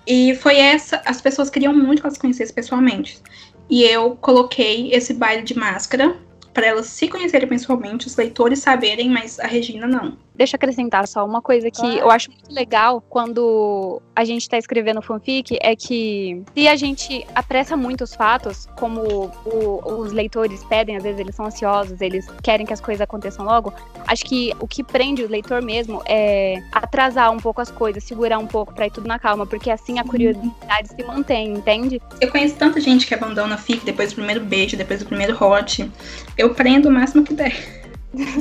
E, 0.07 0.31
e 0.31 0.35
foi 0.37 0.57
essa, 0.57 1.03
as 1.05 1.21
pessoas 1.21 1.51
queriam 1.51 1.75
muito 1.75 2.01
que 2.01 2.07
elas 2.07 2.14
se 2.14 2.21
conhecessem 2.21 2.55
pessoalmente. 2.55 3.21
E 3.69 3.83
eu 3.85 4.17
coloquei 4.17 4.93
esse 4.93 5.14
baile 5.14 5.43
de 5.43 5.57
máscara 5.57 6.17
para 6.55 6.69
elas 6.69 6.87
se 6.87 7.09
conhecerem 7.09 7.49
pessoalmente, 7.49 8.07
os 8.07 8.17
leitores 8.17 8.61
saberem, 8.61 9.11
mas 9.11 9.40
a 9.40 9.47
Regina 9.47 9.87
não. 9.87 10.17
Deixa 10.37 10.55
eu 10.55 10.57
acrescentar 10.57 11.07
só 11.07 11.25
uma 11.25 11.43
coisa 11.43 11.71
que 11.71 11.81
claro. 11.81 11.99
eu 11.99 12.11
acho 12.11 12.31
muito 12.31 12.53
legal 12.53 13.01
quando 13.01 14.01
a 14.17 14.25
gente 14.25 14.43
está 14.43 14.57
escrevendo 14.57 15.01
fanfic 15.03 15.57
é 15.61 15.77
que 15.77 16.43
se 16.55 16.67
a 16.67 16.75
gente 16.75 17.25
apressa 17.35 17.77
muito 17.77 18.03
os 18.03 18.14
fatos, 18.14 18.67
como 18.77 19.31
o, 19.45 20.01
os 20.01 20.12
leitores 20.12 20.64
pedem, 20.64 20.97
às 20.97 21.03
vezes 21.03 21.21
eles 21.21 21.35
são 21.35 21.47
ansiosos, 21.47 22.01
eles 22.01 22.27
querem 22.43 22.67
que 22.67 22.73
as 22.73 22.81
coisas 22.81 23.01
aconteçam 23.01 23.45
logo, 23.45 23.73
acho 24.07 24.25
que 24.25 24.53
o 24.59 24.67
que 24.67 24.83
prende 24.83 25.23
o 25.23 25.29
leitor 25.29 25.62
mesmo 25.62 26.03
é 26.07 26.61
atrasar 26.94 27.33
um 27.33 27.38
pouco 27.38 27.61
as 27.61 27.70
coisas, 27.70 28.04
segurar 28.04 28.38
um 28.38 28.46
pouco 28.46 28.72
para 28.72 28.87
ir 28.87 28.90
tudo 28.90 29.09
na 29.09 29.18
calma, 29.18 29.44
porque 29.44 29.68
assim 29.68 29.98
a 29.98 30.04
curiosidade 30.04 30.88
se 30.88 31.04
mantém, 31.04 31.52
entende? 31.52 32.00
Eu 32.20 32.30
conheço 32.30 32.54
tanta 32.54 32.80
gente 32.80 33.07
que 33.07 33.12
abandona 33.12 33.57
a 33.57 33.59
fic 33.59 33.85
depois 33.85 34.12
do 34.12 34.16
primeiro 34.16 34.40
beijo, 34.44 34.76
depois 34.76 35.00
do 35.00 35.07
primeiro 35.07 35.37
hot. 35.44 35.90
Eu 36.38 36.54
prendo 36.54 36.88
o 36.88 36.92
máximo 36.92 37.24
que 37.24 37.35
der. 37.35 37.52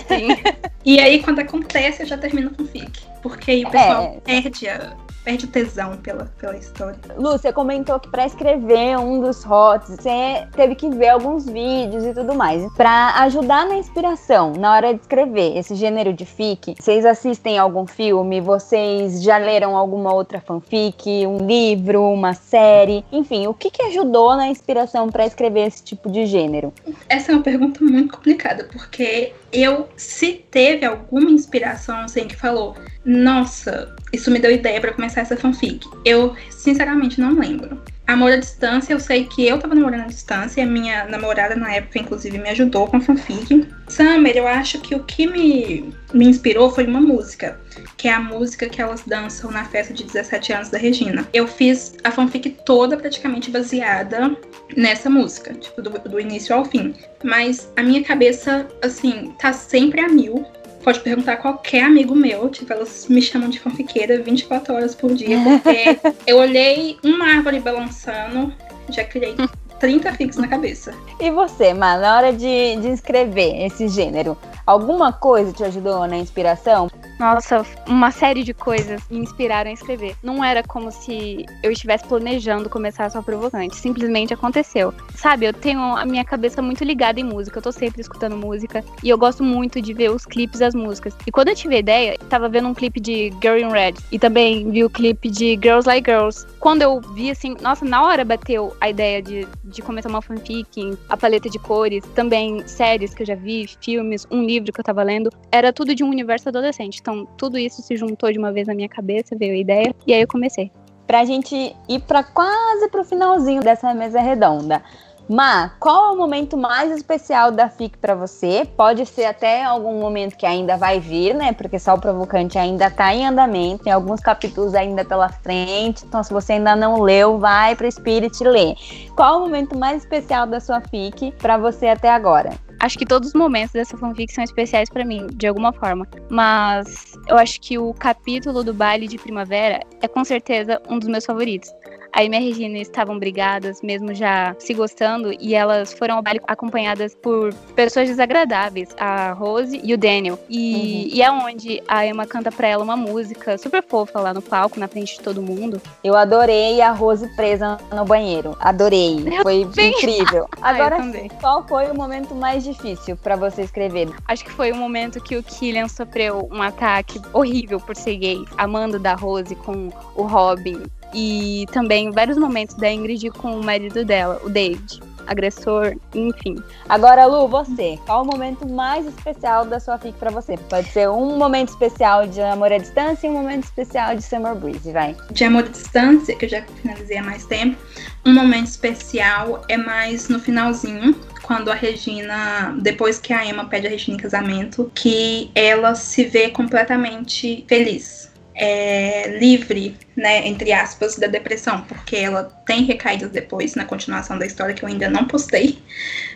Sim. 0.08 0.28
e 0.86 1.00
aí, 1.00 1.24
quando 1.24 1.40
acontece, 1.40 2.04
eu 2.04 2.06
já 2.06 2.18
termino 2.18 2.52
com 2.52 2.66
fic. 2.66 2.92
Porque 3.24 3.50
aí 3.50 3.66
o 3.66 3.72
pessoal 3.72 4.22
é. 4.26 4.42
perde 4.42 4.68
a, 4.68 4.94
perde 5.24 5.46
o 5.46 5.48
tesão 5.48 5.98
pela, 5.98 6.26
pela 6.38 6.58
história. 6.58 6.98
Você 7.18 7.52
comentou 7.52 8.00
que 8.00 8.10
para 8.10 8.26
escrever 8.26 8.98
um 8.98 9.22
dos 9.22 9.44
hots, 9.44 9.90
você 9.90 10.48
teve 10.56 10.76
que 10.76 10.90
ver 10.90 11.10
alguns 11.10 11.46
vídeos 11.46 12.06
e 12.06 12.14
tudo 12.14 12.36
mais. 12.36 12.62
Para 12.74 13.16
ajudar 13.22 13.66
na 13.68 13.76
inspiração, 13.76 14.54
na 14.54 14.74
hora 14.74 14.94
de 14.94 15.02
escrever 15.02 15.58
esse 15.58 15.76
gênero 15.76 16.14
de 16.14 16.26
fic, 16.26 16.76
vocês 16.80 17.06
assistem 17.06 17.58
algum 17.58 17.86
filme? 17.86 18.42
Vocês 18.42 19.22
já 19.24 19.38
leram 19.38 19.78
alguma 19.78 20.14
outra 20.14 20.42
fanfic, 20.42 21.26
um 21.26 21.38
livro, 21.38 22.04
uma 22.04 22.34
série? 22.34 23.06
Enfim, 23.12 23.48
o 23.48 23.54
que, 23.54 23.72
que 23.72 23.82
ajudou 23.84 24.36
na 24.36 24.48
inspiração 24.48 25.10
para 25.10 25.26
escrever 25.26 25.68
esse 25.68 25.84
tipo 25.84 26.10
de 26.10 26.26
gênero? 26.26 26.74
Essa 27.08 27.32
é 27.32 27.36
uma 27.36 27.44
pergunta 27.44 27.84
muito 27.84 28.14
complicada, 28.16 28.68
porque 28.72 29.34
eu, 29.54 29.88
se 29.96 30.44
teve 30.50 30.86
alguma 30.86 31.30
inspiração, 31.30 32.00
assim, 32.00 32.28
que 32.28 32.36
falou, 32.36 32.76
nossa, 33.06 33.96
isso 34.12 34.32
me 34.32 34.40
deu 34.40 34.52
ideia 34.52 34.82
para 34.82 34.94
começar 34.94 35.22
essa 35.22 35.38
fanfic. 35.38 35.88
Eu, 36.04 36.36
sinceramente, 36.50 37.22
não 37.22 37.34
lembro. 37.40 37.80
Amor 38.06 38.34
à 38.34 38.36
distância, 38.36 38.92
eu 38.92 39.00
sei 39.00 39.24
que 39.24 39.48
eu 39.48 39.58
tava 39.58 39.74
namorando 39.74 40.02
à 40.02 40.08
distância 40.08 40.60
e 40.60 40.64
a 40.64 40.68
minha 40.68 41.06
namorada 41.06 41.56
na 41.56 41.74
época, 41.74 42.00
inclusive, 42.00 42.38
me 42.38 42.50
ajudou 42.50 42.86
com 42.88 42.98
a 42.98 43.02
fanfic. 43.02 43.66
Summer, 43.88 44.36
eu 44.36 44.46
acho 44.46 44.82
que 44.82 44.94
o 44.94 45.04
que 45.04 45.26
me, 45.26 45.94
me 46.14 46.26
inspirou 46.26 46.70
foi 46.70 46.86
uma 46.86 47.00
música, 47.00 47.58
que 47.96 48.10
é 48.10 48.14
a 48.14 48.20
música 48.20 48.68
que 48.68 48.82
elas 48.82 49.04
dançam 49.08 49.50
na 49.52 49.64
festa 49.64 49.94
de 49.94 50.04
17 50.04 50.52
anos 50.52 50.70
da 50.70 50.78
Regina. 50.78 51.26
Eu 51.34 51.48
fiz 51.48 51.96
a 52.04 52.12
fanfic 52.12 52.50
toda 52.66 52.98
praticamente 52.98 53.50
baseada 53.50 54.36
nessa 54.76 55.10
música, 55.10 55.54
tipo, 55.54 55.82
do, 55.82 55.90
do 55.92 56.20
início 56.20 56.54
ao 56.54 56.66
fim. 56.66 56.94
Mas 57.24 57.72
a 57.78 57.82
minha 57.82 58.04
cabeça, 58.04 58.68
assim, 58.82 59.34
tá 59.40 59.54
sempre 59.54 60.02
a 60.02 60.10
mil 60.10 60.46
pode 60.84 61.00
perguntar 61.00 61.34
a 61.34 61.38
qualquer 61.38 61.84
amigo 61.84 62.16
meu, 62.16 62.50
tipo, 62.50 62.72
elas 62.72 63.08
me 63.08 63.22
chamam 63.22 63.50
de 63.50 63.60
fanfiqueira 63.60 64.22
24 64.22 64.76
horas 64.76 64.94
por 64.94 65.14
dia, 65.14 65.38
porque 65.40 65.98
eu 66.28 66.38
olhei 66.38 66.98
uma 67.04 67.26
árvore 67.26 67.60
balançando, 67.60 68.54
já 68.90 69.04
criei 69.04 69.36
30 69.80 70.14
fixos 70.14 70.42
na 70.42 70.48
cabeça. 70.48 70.94
E 71.20 71.32
você, 71.32 71.74
Má, 71.74 71.98
na 71.98 72.18
hora 72.18 72.34
de, 72.34 72.76
de 72.78 72.90
escrever 72.90 73.66
esse 73.66 73.88
gênero, 73.88 74.38
alguma 74.66 75.12
coisa 75.12 75.52
te 75.52 75.64
ajudou 75.64 76.08
na 76.08 76.18
inspiração? 76.18 76.90
Nossa, 77.20 77.66
uma 77.88 78.12
série 78.12 78.44
de 78.44 78.54
coisas 78.54 79.02
me 79.10 79.20
inspiraram 79.20 79.70
a 79.70 79.74
escrever. 79.74 80.16
Não 80.22 80.44
era 80.44 80.64
como 80.64 80.92
se 80.92 81.46
eu 81.62 81.72
estivesse 81.72 82.06
planejando 82.06 82.70
começar 82.70 83.10
só 83.10 83.22
provocante. 83.22 83.76
Simplesmente 83.76 84.34
aconteceu. 84.34 84.94
Sabe, 85.16 85.46
eu 85.46 85.54
tenho 85.54 85.80
a 85.80 86.06
minha 86.06 86.26
cabeça 86.26 86.62
muito 86.62 86.84
ligada 86.84 87.20
em 87.20 87.24
música. 87.24 87.60
Eu 87.60 87.64
tô 87.64 87.72
sempre 87.72 88.02
escutando 88.02 88.36
música. 88.36 88.84
E 89.04 89.10
eu 89.10 89.18
gosto 89.18 89.44
muito 89.44 89.82
de 89.82 89.94
ver 89.94 90.12
os 90.12 90.26
clipes 90.26 90.60
das 90.60 90.74
músicas. 90.74 91.16
E 91.26 91.32
quando 91.32 91.50
eu 91.50 91.56
tive 91.56 91.76
a 91.76 91.80
ideia, 91.80 92.16
eu 92.20 92.28
tava 92.28 92.50
vendo 92.50 92.68
um 92.68 92.74
clipe 92.74 93.00
de 93.00 93.32
Girl 93.42 93.58
in 93.58 93.72
Red. 93.72 93.94
E 94.12 94.20
também 94.20 94.70
vi 94.70 94.84
o 94.84 94.90
clipe 94.90 95.30
de 95.30 95.58
Girls 95.62 95.88
Like 95.88 96.10
Girls. 96.10 96.46
Quando 96.60 96.82
eu 96.82 97.00
vi 97.14 97.32
assim, 97.32 97.56
nossa, 97.62 97.86
na 97.86 98.04
hora 98.04 98.26
bateu 98.26 98.76
a 98.82 98.90
ideia 98.90 99.22
de, 99.22 99.48
de 99.64 99.82
começar 99.82 100.10
uma 100.10 100.22
fanfic, 100.22 100.98
a 101.08 101.16
paleta 101.16 101.50
de 101.50 101.60
cores, 101.60 102.04
também 102.16 102.68
séries 102.68 103.14
que 103.14 103.24
eu 103.24 103.28
já 103.28 103.36
vi, 103.36 103.70
filmes, 103.82 104.28
um 104.32 104.44
livro 104.44 104.53
que 104.62 104.80
eu 104.80 104.84
tava 104.84 105.02
lendo. 105.02 105.30
Era 105.52 105.74
tudo 105.74 105.96
de 105.96 106.04
um 106.04 106.10
universo 106.10 106.50
adolescente. 106.50 107.00
Então, 107.02 107.26
tudo 107.38 107.58
isso 107.58 107.82
se 107.82 107.96
juntou 107.96 108.32
de 108.32 108.38
uma 108.38 108.52
vez 108.52 108.68
na 108.68 108.76
minha 108.76 108.90
cabeça, 108.90 109.36
veio 109.36 109.54
a 109.54 109.58
ideia, 109.58 109.96
e 110.06 110.14
aí 110.14 110.22
eu 110.22 110.28
comecei. 110.28 110.72
Pra 111.08 111.26
gente 111.26 111.76
ir 111.90 112.00
para 112.02 112.24
quase 112.24 112.88
pro 112.90 113.04
finalzinho 113.04 113.62
dessa 113.62 113.94
mesa 113.94 114.22
redonda. 114.22 114.82
Ma, 115.30 115.70
qual 115.80 116.08
é 116.08 116.12
o 116.12 116.18
momento 116.18 116.58
mais 116.58 116.92
especial 116.92 117.50
da 117.50 117.70
FIC 117.70 117.98
para 117.98 118.14
você? 118.14 118.68
Pode 118.76 119.06
ser 119.06 119.24
até 119.24 119.64
algum 119.64 120.00
momento 120.00 120.36
que 120.36 120.46
ainda 120.46 120.76
vai 120.76 121.00
vir, 121.00 121.34
né? 121.34 121.54
Porque 121.54 121.80
só 121.80 121.94
o 121.94 122.00
provocante 122.00 122.58
ainda 122.58 122.92
tá 122.92 123.14
em 123.14 123.26
andamento, 123.26 123.86
tem 123.86 123.94
alguns 123.94 124.20
capítulos 124.20 124.76
ainda 124.76 125.06
pela 125.06 125.30
frente. 125.30 126.04
Então, 126.06 126.22
se 126.22 126.34
você 126.34 126.54
ainda 126.54 126.76
não 126.76 127.02
leu, 127.02 127.40
vai 127.40 127.74
para 127.74 127.90
Spirit 127.90 128.44
ler. 128.44 128.76
Qual 129.16 129.36
é 129.36 129.38
o 129.38 129.40
momento 129.42 129.78
mais 129.78 130.04
especial 130.04 130.46
da 130.46 130.60
sua 130.60 130.82
FIC 130.82 131.34
para 131.40 131.58
você 131.58 131.88
até 131.88 132.10
agora? 132.10 132.52
Acho 132.84 132.98
que 132.98 133.06
todos 133.06 133.30
os 133.30 133.34
momentos 133.34 133.72
dessa 133.72 133.98
fanfic 133.98 134.34
são 134.34 134.44
especiais 134.44 134.90
para 134.90 135.06
mim, 135.06 135.28
de 135.36 135.48
alguma 135.48 135.72
forma. 135.72 136.06
Mas 136.30 137.18
eu 137.30 137.38
acho 137.38 137.62
que 137.62 137.78
o 137.78 137.94
capítulo 137.94 138.62
do 138.62 138.74
baile 138.74 139.08
de 139.08 139.18
primavera 139.18 139.80
é 140.02 140.08
com 140.10 140.22
certeza 140.26 140.82
um 140.90 141.00
dos 141.00 141.08
meus 141.08 141.26
favoritos 141.26 141.72
a 142.14 142.22
Amy 142.22 142.36
e 142.36 142.38
a 142.38 142.40
Regina 142.40 142.78
estavam 142.78 143.18
brigadas, 143.18 143.82
mesmo 143.82 144.14
já 144.14 144.56
se 144.60 144.74
gostando, 144.74 145.34
e 145.40 145.56
elas 145.56 145.94
foram 145.94 146.18
ao 146.18 146.22
baile 146.22 146.40
acompanhadas 146.48 147.16
por 147.16 147.52
pessoas 147.76 148.08
desagradáveis, 148.08 148.90
a 149.00 149.32
Rose 149.32 149.82
e 149.84 149.94
o 149.94 149.98
Daniel. 149.98 150.38
E, 150.48 150.76
uhum. 150.76 151.16
e 151.16 151.22
é 151.22 151.32
onde 151.32 151.84
a 151.88 152.06
Emma 152.06 152.28
canta 152.28 152.52
pra 152.52 152.68
ela 152.68 152.84
uma 152.84 152.96
música 152.96 153.58
super 153.58 153.82
fofa 153.84 154.20
lá 154.20 154.34
no 154.34 154.42
palco, 154.42 154.80
na 154.80 154.88
frente 154.88 155.18
de 155.18 155.22
todo 155.22 155.42
mundo. 155.42 155.82
Eu 156.04 156.16
adorei 156.16 156.82
a 156.82 156.92
Rose 156.92 157.28
presa 157.36 157.78
no 157.92 158.06
banheiro. 158.06 158.56
Adorei. 158.60 159.24
Eu 159.26 159.42
foi 159.42 159.66
bem... 159.66 159.92
incrível. 159.92 160.48
Agora, 160.62 160.98
ah, 160.98 161.40
qual 161.42 161.68
foi 161.68 161.90
o 161.90 161.96
momento 161.96 162.36
mais 162.36 162.64
difícil 162.64 163.18
para 163.18 163.36
você 163.36 163.64
escrever? 163.64 164.10
Acho 164.28 164.46
que 164.46 164.52
foi 164.52 164.72
o 164.72 164.76
momento 164.76 165.20
que 165.20 165.36
o 165.36 165.42
Killian 165.42 165.88
sofreu 165.88 166.48
um 166.52 166.62
ataque 166.62 167.20
horrível 167.34 167.80
por 167.80 167.96
ser 167.96 168.18
gay, 168.18 168.46
amando 168.56 169.00
da 169.00 169.16
Rose 169.16 169.56
com 169.56 169.90
o 170.16 170.24
Robin 170.24 170.84
e 171.14 171.66
também 171.72 172.12
vários 172.12 172.38
momentos 172.38 172.76
da 172.76 172.92
Ingrid 172.92 173.30
com 173.32 173.60
o 173.60 173.64
marido 173.64 174.04
dela, 174.04 174.42
o 174.44 174.50
David, 174.50 175.00
agressor, 175.28 175.96
enfim. 176.14 176.56
Agora, 176.90 177.26
Lu, 177.26 177.48
você, 177.48 177.98
qual 178.06 178.24
o 178.24 178.26
momento 178.26 178.68
mais 178.68 179.06
especial 179.06 179.66
da 179.66 179.80
sua 179.80 179.98
fic 179.98 180.18
para 180.18 180.32
você? 180.32 180.58
Pode 180.70 180.90
ser 180.90 181.10
um 181.10 181.38
momento 181.38 181.70
especial 181.70 182.28
de 182.28 182.42
Amor 182.42 182.72
à 182.72 182.78
Distância 182.78 183.28
e 183.28 183.30
um 183.30 183.34
momento 183.34 183.64
especial 183.64 184.16
de 184.16 184.22
Summer 184.22 184.56
Breeze, 184.56 184.92
vai. 184.92 185.16
De 185.32 185.44
Amor 185.44 185.66
à 185.66 185.68
Distância, 185.68 186.36
que 186.36 186.46
eu 186.46 186.50
já 186.50 186.62
finalizei 186.82 187.18
há 187.18 187.24
mais 187.24 187.46
tempo, 187.46 187.78
um 188.26 188.34
momento 188.34 188.68
especial 188.68 189.64
é 189.68 189.78
mais 189.78 190.30
no 190.30 190.40
finalzinho, 190.40 191.16
quando 191.42 191.70
a 191.70 191.76
Regina, 191.76 192.76
depois 192.82 193.20
que 193.20 193.34
a 193.34 193.46
Emma 193.46 193.66
pede 193.66 193.88
a 193.88 193.90
Regina 193.90 194.18
em 194.18 194.20
casamento, 194.20 194.90
que 194.96 195.52
ela 195.54 195.94
se 195.94 196.24
vê 196.24 196.50
completamente 196.50 197.66
feliz 197.68 198.23
é, 198.56 199.38
livre, 199.40 199.98
né, 200.16 200.48
entre 200.48 200.72
aspas, 200.72 201.16
da 201.16 201.28
depressão, 201.28 201.82
porque 201.82 202.16
ela 202.16 202.44
tem 202.66 202.84
recaídas 202.84 203.32
depois, 203.32 203.76
na 203.76 203.86
continuação 203.86 204.38
da 204.38 204.46
história, 204.46 204.74
que 204.74 204.84
eu 204.84 204.90
ainda 204.90 205.10
não 205.10 205.26
postei. 205.26 205.82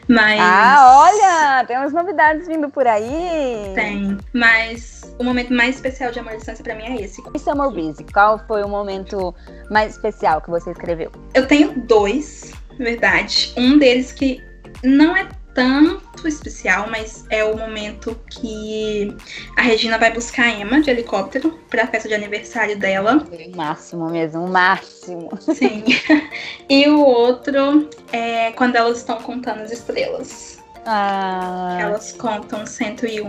Mas. 0.07 0.39
Ah, 0.41 1.07
olha! 1.09 1.65
Tem 1.65 1.77
umas 1.77 1.93
novidades 1.93 2.47
vindo 2.47 2.69
por 2.69 2.87
aí! 2.87 3.71
Tem. 3.75 4.17
Mas 4.33 5.01
o 5.19 5.23
momento 5.23 5.53
mais 5.53 5.75
especial 5.75 6.11
de 6.11 6.19
Amor 6.19 6.33
à 6.33 6.35
Distância 6.35 6.63
pra 6.63 6.75
mim 6.75 6.83
é 6.83 7.01
esse. 7.03 7.21
E 7.33 7.39
Summer 7.39 7.69
Breeze, 7.69 8.03
qual 8.13 8.39
foi 8.47 8.63
o 8.63 8.67
momento 8.67 9.33
mais 9.69 9.93
especial 9.93 10.41
que 10.41 10.49
você 10.49 10.71
escreveu? 10.71 11.11
Eu 11.33 11.47
tenho 11.47 11.73
dois, 11.81 12.51
verdade. 12.77 13.53
Um 13.57 13.77
deles 13.77 14.11
que 14.11 14.41
não 14.83 15.15
é 15.15 15.27
tanto 15.57 16.27
especial, 16.27 16.87
mas 16.87 17.25
é 17.31 17.43
o 17.43 17.57
momento 17.57 18.15
que 18.29 19.11
a 19.55 19.63
Regina 19.63 19.97
vai 19.97 20.13
buscar 20.13 20.43
a 20.43 20.51
Emma 20.51 20.79
de 20.79 20.91
helicóptero 20.91 21.59
para 21.67 21.85
a 21.85 21.87
festa 21.87 22.07
de 22.07 22.13
aniversário 22.13 22.77
dela. 22.77 23.25
O 23.51 23.57
máximo 23.57 24.07
mesmo, 24.07 24.45
o 24.45 24.47
máximo. 24.47 25.29
Sim. 25.41 25.83
e 26.69 26.87
o 26.87 26.99
outro 26.99 27.89
é 28.13 28.51
quando 28.51 28.75
elas 28.75 28.99
estão 28.99 29.17
contando 29.17 29.61
as 29.61 29.71
estrelas. 29.71 30.59
Ah. 30.85 31.75
Elas 31.81 32.13
contam 32.13 32.63
101 32.63 33.25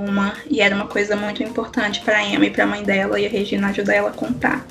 e 0.50 0.60
era 0.60 0.74
uma 0.74 0.86
coisa 0.86 1.16
muito 1.16 1.42
importante 1.42 2.02
para 2.02 2.22
Emma 2.22 2.44
e 2.44 2.50
para 2.50 2.64
a 2.64 2.66
mãe 2.66 2.82
dela 2.82 3.18
e 3.18 3.24
a 3.24 3.30
Regina 3.30 3.68
ajuda 3.68 3.94
ela 3.94 4.10
a 4.10 4.12
contar. 4.12 4.66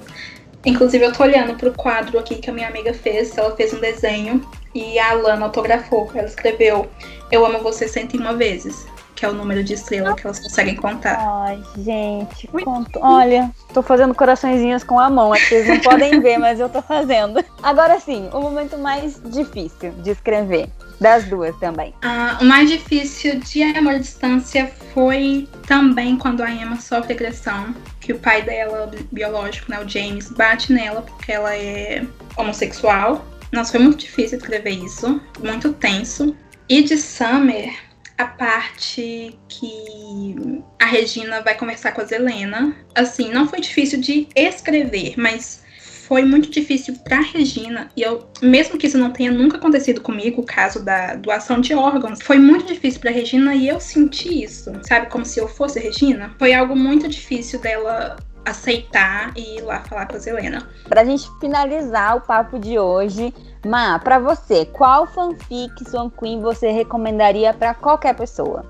Inclusive, 0.65 1.05
eu 1.05 1.13
tô 1.13 1.23
olhando 1.23 1.55
pro 1.55 1.71
quadro 1.73 2.19
aqui 2.19 2.35
que 2.35 2.49
a 2.49 2.53
minha 2.53 2.67
amiga 2.67 2.93
fez. 2.93 3.37
Ela 3.37 3.55
fez 3.55 3.73
um 3.73 3.79
desenho 3.79 4.45
e 4.73 4.99
a 4.99 5.11
Alana 5.11 5.45
autografou. 5.45 6.09
Ela 6.13 6.27
escreveu 6.27 6.87
Eu 7.31 7.45
amo 7.45 7.59
você 7.59 7.87
101 7.87 8.37
vezes. 8.37 8.85
Que 9.17 9.25
é 9.25 9.29
o 9.29 9.33
número 9.33 9.63
de 9.63 9.73
estrela 9.73 10.15
que 10.15 10.27
elas 10.27 10.39
conseguem 10.39 10.75
contar. 10.75 11.17
Ai, 11.19 11.59
gente, 11.75 12.47
conto. 12.47 12.99
Olha, 13.01 13.51
tô 13.73 13.81
fazendo 13.81 14.13
coraçõezinhos 14.13 14.83
com 14.83 14.99
a 14.99 15.09
mão. 15.09 15.33
É 15.33 15.39
que 15.39 15.45
vocês 15.47 15.67
não 15.67 15.79
podem 15.79 16.19
ver, 16.21 16.37
mas 16.37 16.59
eu 16.59 16.69
tô 16.69 16.83
fazendo. 16.83 17.43
Agora 17.63 17.99
sim, 17.99 18.29
o 18.31 18.39
momento 18.39 18.77
mais 18.77 19.19
difícil 19.25 19.91
de 20.03 20.11
escrever. 20.11 20.69
Das 20.99 21.25
duas 21.25 21.55
também. 21.57 21.93
Uh, 22.03 22.43
o 22.43 22.45
mais 22.45 22.69
difícil 22.69 23.39
de 23.39 23.63
Amor 23.63 23.95
à 23.95 23.97
Distância 23.97 24.71
foi 24.93 25.47
também 25.67 26.15
quando 26.17 26.41
a 26.41 26.51
Emma 26.51 26.75
sofre 26.79 27.13
agressão. 27.13 27.73
Que 27.99 28.13
o 28.13 28.19
pai 28.19 28.43
dela, 28.43 28.89
biológico, 29.11 29.71
né, 29.71 29.79
o 29.79 29.87
James, 29.87 30.29
bate 30.29 30.71
nela 30.71 31.01
porque 31.01 31.31
ela 31.31 31.55
é 31.55 32.05
homossexual. 32.35 33.25
Nossa, 33.51 33.71
foi 33.71 33.79
muito 33.79 33.99
difícil 33.99 34.37
escrever 34.37 34.71
isso. 34.71 35.19
Muito 35.43 35.73
tenso. 35.73 36.35
E 36.69 36.83
de 36.83 36.97
Summer, 36.97 37.73
a 38.17 38.25
parte 38.25 39.37
que 39.47 40.35
a 40.79 40.85
Regina 40.85 41.41
vai 41.41 41.55
conversar 41.55 41.91
com 41.91 42.01
a 42.01 42.05
Zelena. 42.05 42.75
Assim, 42.95 43.31
não 43.31 43.47
foi 43.47 43.59
difícil 43.61 44.01
de 44.01 44.27
escrever, 44.35 45.13
mas 45.17 45.65
foi 46.07 46.23
muito 46.23 46.49
difícil 46.49 46.95
para 47.03 47.19
Regina, 47.19 47.89
e 47.93 48.01
eu, 48.01 48.29
mesmo 48.41 48.77
que 48.77 48.87
isso 48.87 48.97
não 48.97 49.11
tenha 49.11 49.29
nunca 49.29 49.57
acontecido 49.57 49.99
comigo, 49.99 50.41
o 50.41 50.45
caso 50.45 50.81
da 50.81 51.15
doação 51.15 51.59
de 51.59 51.73
órgãos, 51.73 52.21
foi 52.21 52.39
muito 52.39 52.65
difícil 52.65 53.01
para 53.01 53.11
Regina 53.11 53.53
e 53.53 53.67
eu 53.67 53.77
senti 53.77 54.43
isso, 54.43 54.71
sabe? 54.83 55.09
Como 55.09 55.25
se 55.25 55.37
eu 55.37 55.49
fosse 55.49 55.81
Regina. 55.81 56.33
Foi 56.39 56.53
algo 56.53 56.77
muito 56.77 57.09
difícil 57.09 57.59
dela 57.59 58.15
aceitar 58.49 59.31
e 59.35 59.57
ir 59.57 59.61
lá 59.61 59.81
falar 59.81 60.07
com 60.07 60.15
a 60.15 60.19
Zelena. 60.19 60.67
Pra 60.87 61.03
gente 61.03 61.27
finalizar 61.39 62.17
o 62.17 62.21
papo 62.21 62.59
de 62.59 62.79
hoje, 62.79 63.33
Ma, 63.65 63.99
pra 63.99 64.17
você, 64.17 64.65
qual 64.65 65.05
fanfic 65.07 65.89
Swan 65.89 66.09
Queen 66.09 66.39
você 66.41 66.71
recomendaria 66.71 67.53
para 67.53 67.73
qualquer 67.73 68.15
pessoa? 68.15 68.65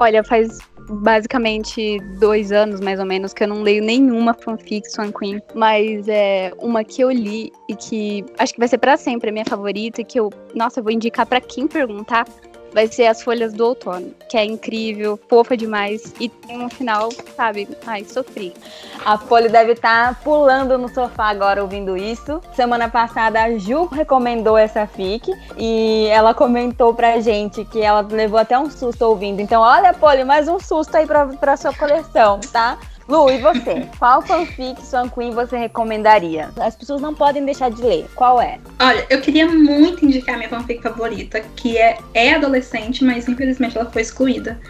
Olha, 0.00 0.24
faz 0.24 0.58
basicamente 0.88 2.00
dois 2.18 2.50
anos, 2.50 2.80
mais 2.80 2.98
ou 2.98 3.06
menos, 3.06 3.32
que 3.32 3.44
eu 3.44 3.48
não 3.48 3.62
leio 3.62 3.82
nenhuma 3.84 4.34
fanfic 4.34 4.90
Swan 4.90 5.12
Queen. 5.12 5.40
Mas 5.54 6.08
é 6.08 6.52
uma 6.58 6.82
que 6.82 7.02
eu 7.02 7.10
li 7.10 7.52
e 7.68 7.76
que 7.76 8.24
acho 8.38 8.52
que 8.52 8.58
vai 8.58 8.68
ser 8.68 8.78
para 8.78 8.96
sempre 8.96 9.30
a 9.30 9.32
minha 9.32 9.44
favorita 9.44 10.00
e 10.00 10.04
que 10.04 10.18
eu, 10.18 10.28
nossa, 10.54 10.80
eu 10.80 10.84
vou 10.84 10.92
indicar 10.92 11.24
para 11.24 11.40
quem 11.40 11.68
perguntar. 11.68 12.24
Vai 12.72 12.88
ser 12.88 13.06
As 13.06 13.22
Folhas 13.22 13.52
do 13.52 13.66
Outono, 13.66 14.12
que 14.28 14.36
é 14.36 14.44
incrível, 14.44 15.18
fofa 15.28 15.56
demais 15.56 16.14
e 16.18 16.28
tem 16.28 16.62
um 16.62 16.70
final, 16.70 17.10
sabe? 17.36 17.68
Ai, 17.86 18.04
sofri. 18.04 18.54
A 19.04 19.18
Folha 19.18 19.48
deve 19.48 19.72
estar 19.72 20.14
tá 20.14 20.20
pulando 20.22 20.78
no 20.78 20.88
sofá 20.88 21.26
agora 21.26 21.62
ouvindo 21.62 21.96
isso. 21.96 22.40
Semana 22.54 22.88
passada 22.88 23.42
a 23.42 23.58
Ju 23.58 23.86
recomendou 23.86 24.56
essa 24.56 24.86
fic 24.86 25.30
e 25.58 26.06
ela 26.06 26.32
comentou 26.32 26.94
pra 26.94 27.20
gente 27.20 27.64
que 27.66 27.80
ela 27.80 28.00
levou 28.00 28.38
até 28.38 28.58
um 28.58 28.70
susto 28.70 29.02
ouvindo. 29.02 29.40
Então, 29.40 29.60
olha, 29.60 29.92
Polly, 29.92 30.24
mais 30.24 30.48
um 30.48 30.58
susto 30.58 30.96
aí 30.96 31.06
pra, 31.06 31.26
pra 31.26 31.56
sua 31.56 31.74
coleção, 31.74 32.40
tá? 32.52 32.78
Lu, 33.08 33.30
e 33.30 33.38
você? 33.38 33.86
Qual 33.98 34.22
fanfic 34.22 34.80
Swan 34.84 35.08
Queen 35.08 35.32
você 35.32 35.56
recomendaria? 35.56 36.50
As 36.58 36.76
pessoas 36.76 37.00
não 37.00 37.14
podem 37.14 37.44
deixar 37.44 37.70
de 37.70 37.82
ler. 37.82 38.06
Qual 38.14 38.40
é? 38.40 38.58
Olha, 38.80 39.06
eu 39.10 39.20
queria 39.20 39.46
muito 39.46 40.04
indicar 40.04 40.36
minha 40.36 40.48
fanfic 40.48 40.82
favorita, 40.82 41.40
que 41.56 41.78
é, 41.78 41.98
é 42.14 42.34
adolescente, 42.34 43.04
mas 43.04 43.28
infelizmente 43.28 43.76
ela 43.76 43.90
foi 43.90 44.02
excluída. 44.02 44.60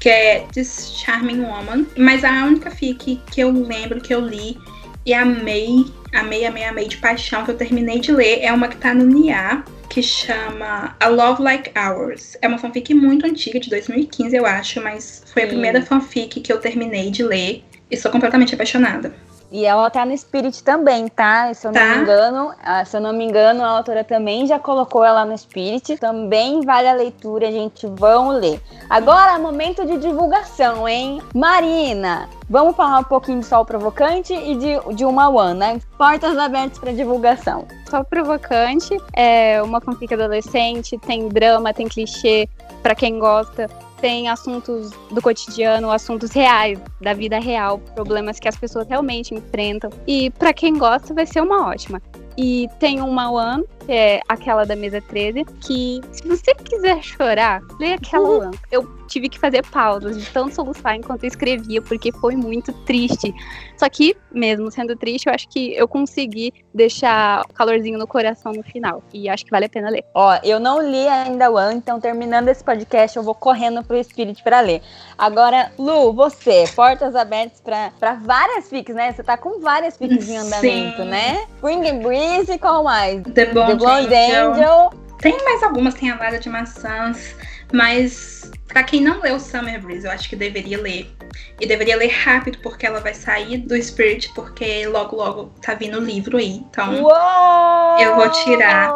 Que 0.00 0.08
é 0.08 0.46
This 0.52 0.92
Charming 0.96 1.40
Woman. 1.40 1.86
Mas 1.96 2.24
a 2.24 2.44
única 2.44 2.70
fic 2.70 3.20
que 3.30 3.40
eu 3.40 3.50
lembro 3.50 4.00
que 4.00 4.14
eu 4.14 4.20
li 4.20 4.58
e 5.04 5.12
amei, 5.12 5.84
amei, 6.14 6.46
amei, 6.46 6.64
amei 6.64 6.88
de 6.88 6.96
paixão, 6.98 7.44
que 7.44 7.50
eu 7.50 7.56
terminei 7.56 7.98
de 7.98 8.12
ler, 8.12 8.40
é 8.40 8.52
uma 8.52 8.68
que 8.68 8.76
tá 8.76 8.94
no 8.94 9.04
Nia, 9.04 9.64
que 9.88 10.02
chama 10.02 10.96
A 10.98 11.08
Love 11.08 11.42
Like 11.42 11.72
Ours. 11.76 12.36
É 12.40 12.48
uma 12.48 12.58
fanfic 12.58 12.94
muito 12.94 13.26
antiga, 13.26 13.58
de 13.58 13.68
2015, 13.68 14.34
eu 14.36 14.46
acho, 14.46 14.80
mas 14.80 15.24
foi 15.26 15.42
a 15.42 15.46
primeira 15.46 15.82
fanfic 15.82 16.40
que 16.40 16.52
eu 16.52 16.58
terminei 16.58 17.10
de 17.10 17.22
ler. 17.22 17.64
E 17.92 17.96
sou 17.96 18.10
completamente 18.10 18.54
apaixonada. 18.54 19.12
E 19.54 19.66
ela 19.66 19.90
tá 19.90 20.06
no 20.06 20.16
Spirit 20.16 20.64
também, 20.64 21.08
tá? 21.08 21.52
Se 21.52 21.66
eu 21.66 21.72
não 21.72 21.78
Tá. 21.78 21.86
me 21.94 21.96
engano, 22.00 22.54
ah, 22.64 22.82
se 22.86 22.96
eu 22.96 23.02
não 23.02 23.12
me 23.12 23.22
engano, 23.22 23.62
a 23.62 23.68
autora 23.68 24.02
também 24.02 24.46
já 24.46 24.58
colocou 24.58 25.04
ela 25.04 25.26
no 25.26 25.36
Spirit. 25.36 25.98
Também 25.98 26.62
vale 26.62 26.88
a 26.88 26.94
leitura, 26.94 27.52
gente. 27.52 27.86
Vão 27.86 28.30
ler. 28.30 28.58
Agora, 28.88 29.38
momento 29.38 29.84
de 29.84 29.98
divulgação, 29.98 30.88
hein? 30.88 31.20
Marina, 31.34 32.30
vamos 32.48 32.74
falar 32.74 33.00
um 33.00 33.04
pouquinho 33.04 33.40
de 33.40 33.44
Sol 33.46 33.62
Provocante 33.66 34.32
e 34.32 34.54
de, 34.54 34.94
de 34.94 35.04
uma 35.04 35.28
One, 35.28 35.58
né? 35.58 35.78
Portas 35.98 36.38
abertas 36.38 36.78
para 36.78 36.92
divulgação. 36.94 37.66
Só 37.90 38.02
provocante, 38.02 38.96
é 39.12 39.62
uma 39.62 39.82
fanfic 39.82 40.14
adolescente, 40.14 40.96
tem 40.96 41.28
drama, 41.28 41.74
tem 41.74 41.86
clichê 41.86 42.48
pra 42.82 42.94
quem 42.94 43.18
gosta, 43.18 43.68
tem 44.02 44.28
assuntos 44.28 44.90
do 45.12 45.22
cotidiano, 45.22 45.88
assuntos 45.88 46.32
reais, 46.32 46.78
da 47.00 47.14
vida 47.14 47.38
real, 47.38 47.78
problemas 47.94 48.40
que 48.40 48.48
as 48.48 48.56
pessoas 48.56 48.88
realmente 48.88 49.32
enfrentam. 49.32 49.90
E 50.08 50.28
pra 50.30 50.52
quem 50.52 50.76
gosta, 50.76 51.14
vai 51.14 51.24
ser 51.24 51.40
uma 51.40 51.68
ótima. 51.68 52.02
E 52.36 52.68
tem 52.80 53.00
uma 53.00 53.30
One, 53.30 53.64
que 53.84 53.92
é 53.92 54.20
aquela 54.28 54.64
da 54.64 54.76
mesa 54.76 55.00
13, 55.00 55.44
que 55.60 56.00
se 56.12 56.26
você 56.26 56.54
quiser 56.54 57.02
chorar, 57.02 57.60
lê 57.78 57.94
aquela 57.94 58.28
One. 58.28 58.58
Eu 58.70 59.02
tive 59.12 59.28
que 59.28 59.38
fazer 59.38 59.64
pausas 59.66 60.18
de 60.18 60.30
tanto 60.30 60.54
soluçar 60.54 60.96
enquanto 60.96 61.24
eu 61.24 61.28
escrevia, 61.28 61.82
porque 61.82 62.10
foi 62.12 62.34
muito 62.34 62.72
triste. 62.84 63.34
Só 63.76 63.88
que, 63.88 64.16
mesmo 64.32 64.70
sendo 64.70 64.96
triste, 64.96 65.26
eu 65.26 65.34
acho 65.34 65.48
que 65.48 65.74
eu 65.74 65.86
consegui 65.86 66.52
deixar 66.72 67.42
o 67.42 67.52
calorzinho 67.52 67.98
no 67.98 68.06
coração 68.06 68.52
no 68.52 68.62
final. 68.62 69.02
E 69.12 69.28
acho 69.28 69.44
que 69.44 69.50
vale 69.50 69.66
a 69.66 69.68
pena 69.68 69.90
ler. 69.90 70.04
Ó, 70.14 70.38
eu 70.42 70.58
não 70.58 70.80
li 70.80 71.06
ainda 71.08 71.50
o 71.50 71.56
One, 71.56 71.76
então 71.76 72.00
terminando 72.00 72.48
esse 72.48 72.64
podcast, 72.64 73.16
eu 73.16 73.22
vou 73.22 73.34
correndo 73.34 73.84
pro 73.84 74.02
Spirit 74.02 74.42
para 74.42 74.60
ler. 74.60 74.80
Agora, 75.18 75.72
Lu, 75.78 76.12
você, 76.12 76.64
portas 76.74 77.14
abertas 77.14 77.60
para 77.60 78.14
várias 78.14 78.68
fics, 78.68 78.94
né? 78.94 79.12
Você 79.12 79.22
tá 79.22 79.36
com 79.36 79.60
várias 79.60 79.96
fics 79.96 80.28
em 80.28 80.38
andamento, 80.38 81.02
Sim. 81.02 81.08
né? 81.08 81.44
Spring 81.56 81.88
and 81.88 81.98
Breeze, 81.98 82.58
qual 82.58 82.84
mais? 82.84 83.22
The 83.34 83.46
Blonde, 83.76 84.08
Blonde 84.08 84.14
Angel. 84.14 84.52
Angel. 84.52 85.02
Tem 85.20 85.44
mais 85.44 85.62
algumas, 85.62 85.94
tem 85.94 86.10
a 86.10 86.16
Vara 86.16 86.38
de 86.38 86.48
Maçãs, 86.48 87.36
mas 87.72 88.50
pra 88.66 88.82
quem 88.82 89.00
não 89.00 89.20
leu 89.20 89.38
Summer 89.38 89.80
Breeze, 89.80 90.04
eu 90.04 90.10
acho 90.10 90.28
que 90.28 90.34
deveria 90.34 90.80
ler. 90.80 91.14
E 91.60 91.66
deveria 91.66 91.96
ler 91.96 92.08
rápido, 92.08 92.58
porque 92.58 92.84
ela 92.84 92.98
vai 92.98 93.14
sair 93.14 93.58
do 93.58 93.80
Spirit, 93.80 94.32
porque 94.34 94.84
logo, 94.88 95.16
logo 95.16 95.52
tá 95.62 95.74
vindo 95.74 95.98
o 95.98 96.00
livro 96.00 96.38
aí. 96.38 96.56
Então, 96.56 97.02
Uou! 97.02 97.98
Eu 98.00 98.16
vou 98.16 98.28
tirar. 98.30 98.92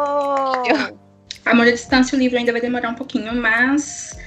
Amor 1.45 1.67
à 1.67 1.71
Distância, 1.71 2.15
o 2.15 2.19
livro 2.19 2.37
ainda 2.37 2.51
vai 2.51 2.59
demorar 2.59 2.89
um 2.89 2.95
pouquinho, 2.95 3.33
mas 3.33 4.17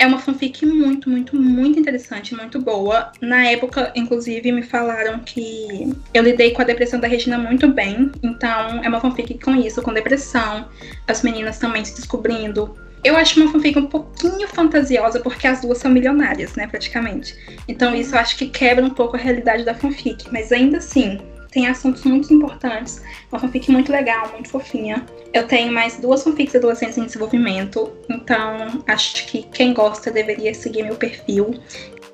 é 0.00 0.06
uma 0.06 0.18
fanfic 0.18 0.64
muito, 0.64 1.10
muito, 1.10 1.36
muito 1.36 1.78
interessante, 1.78 2.34
muito 2.34 2.58
boa. 2.58 3.12
Na 3.20 3.44
época, 3.44 3.92
inclusive, 3.94 4.50
me 4.50 4.62
falaram 4.62 5.18
que 5.18 5.94
eu 6.14 6.22
lidei 6.22 6.52
com 6.52 6.62
a 6.62 6.64
depressão 6.64 6.98
da 6.98 7.06
Regina 7.06 7.36
muito 7.36 7.68
bem. 7.68 8.10
Então, 8.22 8.82
é 8.82 8.88
uma 8.88 8.98
fanfic 8.98 9.38
com 9.38 9.54
isso, 9.54 9.82
com 9.82 9.92
depressão, 9.92 10.66
as 11.06 11.22
meninas 11.22 11.58
também 11.58 11.84
se 11.84 11.94
descobrindo. 11.94 12.74
Eu 13.04 13.14
acho 13.14 13.38
uma 13.38 13.52
fanfic 13.52 13.78
um 13.78 13.86
pouquinho 13.86 14.48
fantasiosa, 14.48 15.20
porque 15.20 15.46
as 15.46 15.60
duas 15.60 15.76
são 15.76 15.90
milionárias, 15.90 16.54
né, 16.54 16.66
praticamente. 16.66 17.36
Então, 17.68 17.94
isso 17.94 18.14
eu 18.14 18.20
acho 18.20 18.38
que 18.38 18.46
quebra 18.46 18.82
um 18.82 18.90
pouco 18.90 19.16
a 19.16 19.20
realidade 19.20 19.64
da 19.64 19.74
fanfic. 19.74 20.32
Mas 20.32 20.50
ainda 20.50 20.78
assim, 20.78 21.20
tem 21.50 21.66
assuntos 21.66 22.04
muito 22.04 22.32
importantes. 22.32 23.02
Uma 23.30 23.38
fanfic 23.38 23.70
muito 23.70 23.90
legal, 23.90 24.30
muito 24.32 24.48
fofinha. 24.48 25.04
Eu 25.32 25.46
tenho 25.46 25.72
mais 25.72 25.96
duas 25.98 26.22
fanfics 26.22 26.54
adolescentes 26.54 26.98
em 26.98 27.04
desenvolvimento, 27.04 27.92
então 28.08 28.82
acho 28.86 29.26
que 29.26 29.42
quem 29.42 29.72
gosta 29.72 30.10
deveria 30.10 30.52
seguir 30.54 30.82
meu 30.82 30.96
perfil. 30.96 31.54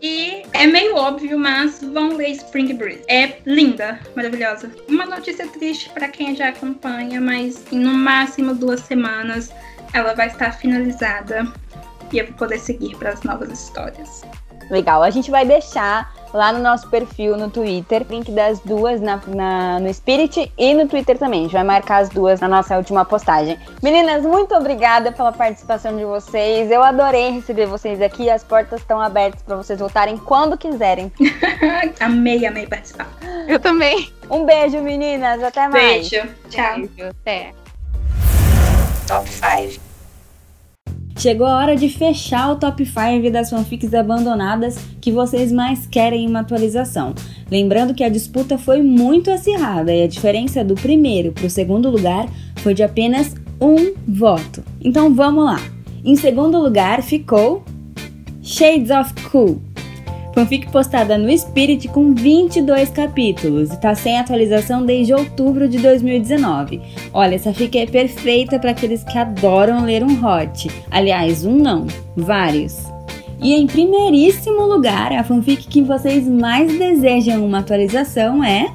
E 0.02 0.42
é 0.52 0.66
meio 0.66 0.94
óbvio, 0.96 1.38
mas 1.38 1.80
vão 1.80 2.16
ler 2.16 2.28
Spring 2.30 2.74
Breeze. 2.74 3.02
É 3.08 3.38
linda, 3.46 3.98
maravilhosa. 4.14 4.70
Uma 4.88 5.06
notícia 5.06 5.46
triste 5.48 5.88
para 5.90 6.08
quem 6.08 6.36
já 6.36 6.48
acompanha, 6.48 7.20
mas 7.20 7.64
em 7.72 7.78
no 7.78 7.94
máximo 7.94 8.54
duas 8.54 8.80
semanas 8.80 9.50
ela 9.94 10.14
vai 10.14 10.26
estar 10.26 10.52
finalizada 10.52 11.50
e 12.12 12.18
eu 12.18 12.26
vou 12.26 12.34
poder 12.34 12.58
seguir 12.58 12.94
para 12.96 13.10
as 13.10 13.22
novas 13.22 13.50
histórias. 13.50 14.22
Legal, 14.70 15.02
a 15.02 15.10
gente 15.10 15.30
vai 15.30 15.46
deixar 15.46 16.12
lá 16.36 16.52
no 16.52 16.58
nosso 16.60 16.88
perfil 16.88 17.36
no 17.36 17.50
Twitter, 17.50 18.04
link 18.08 18.30
das 18.30 18.60
duas 18.60 19.00
na, 19.00 19.20
na- 19.26 19.80
no 19.80 19.92
Spirit 19.92 20.52
e 20.56 20.74
no 20.74 20.86
Twitter 20.86 21.18
também. 21.18 21.40
A 21.40 21.42
gente 21.44 21.52
vai 21.52 21.64
marcar 21.64 21.96
as 22.02 22.08
duas 22.08 22.40
na 22.40 22.48
nossa 22.48 22.76
última 22.76 23.04
postagem. 23.04 23.58
Meninas, 23.82 24.22
muito 24.22 24.54
obrigada 24.54 25.10
pela 25.12 25.32
participação 25.32 25.96
de 25.96 26.04
vocês. 26.04 26.70
Eu 26.70 26.82
adorei 26.82 27.30
receber 27.30 27.66
vocês 27.66 28.00
aqui. 28.00 28.28
As 28.30 28.44
portas 28.44 28.80
estão 28.80 29.00
abertas 29.00 29.42
para 29.42 29.56
vocês 29.56 29.78
voltarem 29.78 30.16
quando 30.18 30.56
quiserem. 30.58 31.10
amei, 32.00 32.46
amei 32.46 32.66
participar. 32.66 33.08
Eu 33.48 33.58
também. 33.58 34.12
Um 34.30 34.44
beijo, 34.44 34.78
meninas. 34.82 35.42
Até 35.42 35.68
mais. 35.68 36.08
Beijo, 36.10 36.28
tchau. 36.50 36.74
Beijo, 36.76 37.10
Até. 37.22 37.52
Top 39.06 39.28
5. 39.28 39.85
Chegou 41.16 41.46
a 41.46 41.56
hora 41.56 41.74
de 41.74 41.88
fechar 41.88 42.52
o 42.52 42.56
top 42.56 42.84
5 42.84 43.30
das 43.32 43.48
fanfics 43.48 43.94
abandonadas 43.94 44.78
que 45.00 45.10
vocês 45.10 45.50
mais 45.50 45.86
querem 45.86 46.24
em 46.24 46.28
uma 46.28 46.40
atualização. 46.40 47.14
Lembrando 47.50 47.94
que 47.94 48.04
a 48.04 48.08
disputa 48.10 48.58
foi 48.58 48.82
muito 48.82 49.30
acirrada 49.30 49.94
e 49.94 50.02
a 50.02 50.06
diferença 50.06 50.62
do 50.62 50.74
primeiro 50.74 51.32
para 51.32 51.46
o 51.46 51.50
segundo 51.50 51.90
lugar 51.90 52.28
foi 52.56 52.74
de 52.74 52.82
apenas 52.82 53.34
um 53.58 53.94
voto. 54.06 54.62
Então 54.78 55.14
vamos 55.14 55.44
lá. 55.44 55.58
Em 56.04 56.16
segundo 56.16 56.60
lugar 56.60 57.02
ficou 57.02 57.64
Shades 58.42 58.90
of 58.90 59.14
Cool. 59.30 59.62
Fanfic 60.36 60.70
postada 60.70 61.16
no 61.16 61.34
Spirit 61.34 61.88
com 61.88 62.12
22 62.12 62.90
capítulos 62.90 63.72
e 63.72 63.80
tá 63.80 63.94
sem 63.94 64.18
atualização 64.18 64.84
desde 64.84 65.14
outubro 65.14 65.66
de 65.66 65.78
2019. 65.78 66.82
Olha, 67.10 67.36
essa 67.36 67.54
fic 67.54 67.78
é 67.78 67.86
perfeita 67.86 68.58
para 68.58 68.72
aqueles 68.72 69.02
que 69.02 69.16
adoram 69.16 69.86
ler 69.86 70.04
um 70.04 70.22
hot. 70.22 70.70
Aliás, 70.90 71.46
um 71.46 71.56
não, 71.56 71.86
vários. 72.14 72.76
E 73.40 73.54
em 73.54 73.66
primeiríssimo 73.66 74.66
lugar, 74.66 75.10
a 75.10 75.24
fanfic 75.24 75.68
que 75.68 75.80
vocês 75.80 76.28
mais 76.28 76.70
desejam 76.78 77.42
uma 77.42 77.60
atualização 77.60 78.44
é 78.44 78.66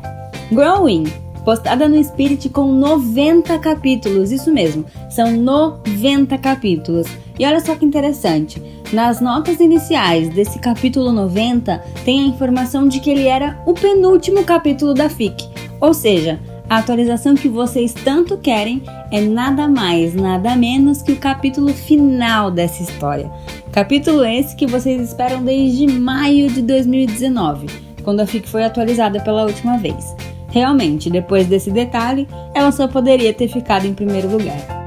Growing, 0.52 1.04
postada 1.46 1.88
no 1.88 2.04
Spirit 2.04 2.50
com 2.50 2.72
90 2.72 3.60
capítulos, 3.60 4.32
isso 4.32 4.52
mesmo, 4.52 4.84
são 5.12 5.32
90 5.32 6.40
capítulos. 6.40 7.06
E 7.42 7.46
olha 7.46 7.60
só 7.60 7.74
que 7.74 7.84
interessante, 7.84 8.62
nas 8.94 9.20
notas 9.20 9.60
iniciais 9.60 10.30
desse 10.30 10.60
capítulo 10.60 11.12
90 11.12 11.84
tem 12.06 12.22
a 12.22 12.28
informação 12.28 12.88
de 12.88 13.00
que 13.00 13.10
ele 13.10 13.26
era 13.26 13.60
o 13.66 13.74
penúltimo 13.74 14.44
capítulo 14.44 14.94
da 14.94 15.10
fic, 15.10 15.50
ou 15.80 15.92
seja, 15.92 16.40
a 16.70 16.78
atualização 16.78 17.34
que 17.34 17.50
vocês 17.50 17.96
tanto 17.96 18.38
querem 18.38 18.84
é 19.10 19.22
nada 19.22 19.68
mais, 19.68 20.14
nada 20.14 20.56
menos 20.56 21.02
que 21.02 21.14
o 21.14 21.18
capítulo 21.18 21.74
final 21.74 22.52
dessa 22.52 22.84
história. 22.84 23.32
Capítulo 23.72 24.24
esse 24.24 24.56
que 24.56 24.68
vocês 24.68 25.02
esperam 25.02 25.44
desde 25.44 25.88
maio 25.88 26.48
de 26.48 26.62
2019, 26.62 27.66
quando 28.04 28.20
a 28.20 28.28
FIC 28.28 28.48
foi 28.48 28.64
atualizada 28.64 29.20
pela 29.20 29.46
última 29.46 29.80
vez. 29.80 30.16
Realmente, 30.50 31.10
depois 31.10 31.48
desse 31.48 31.72
detalhe, 31.72 32.28
ela 32.54 32.72
só 32.72 32.88
poderia 32.88 33.34
ter 33.34 33.48
ficado 33.48 33.88
em 33.88 33.96
primeiro 33.96 34.30
lugar. 34.30 34.81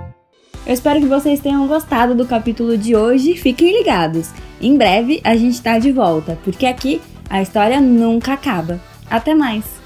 Eu 0.67 0.73
espero 0.73 0.99
que 0.99 1.07
vocês 1.07 1.41
tenham 1.41 1.67
gostado 1.67 2.15
do 2.15 2.27
capítulo 2.27 2.79
de 2.79 2.97
hoje. 2.97 3.37
Fiquem 3.37 3.77
ligados. 3.77 4.31
Em 4.61 4.77
breve 4.77 5.21
a 5.23 5.37
gente 5.37 5.61
tá 5.61 5.79
de 5.79 5.93
volta, 5.93 6.39
porque 6.43 6.65
aqui 6.65 7.03
a 7.29 7.43
história 7.43 7.81
nunca 7.81 8.33
acaba. 8.33 8.81
Até 9.11 9.35
mais! 9.35 9.84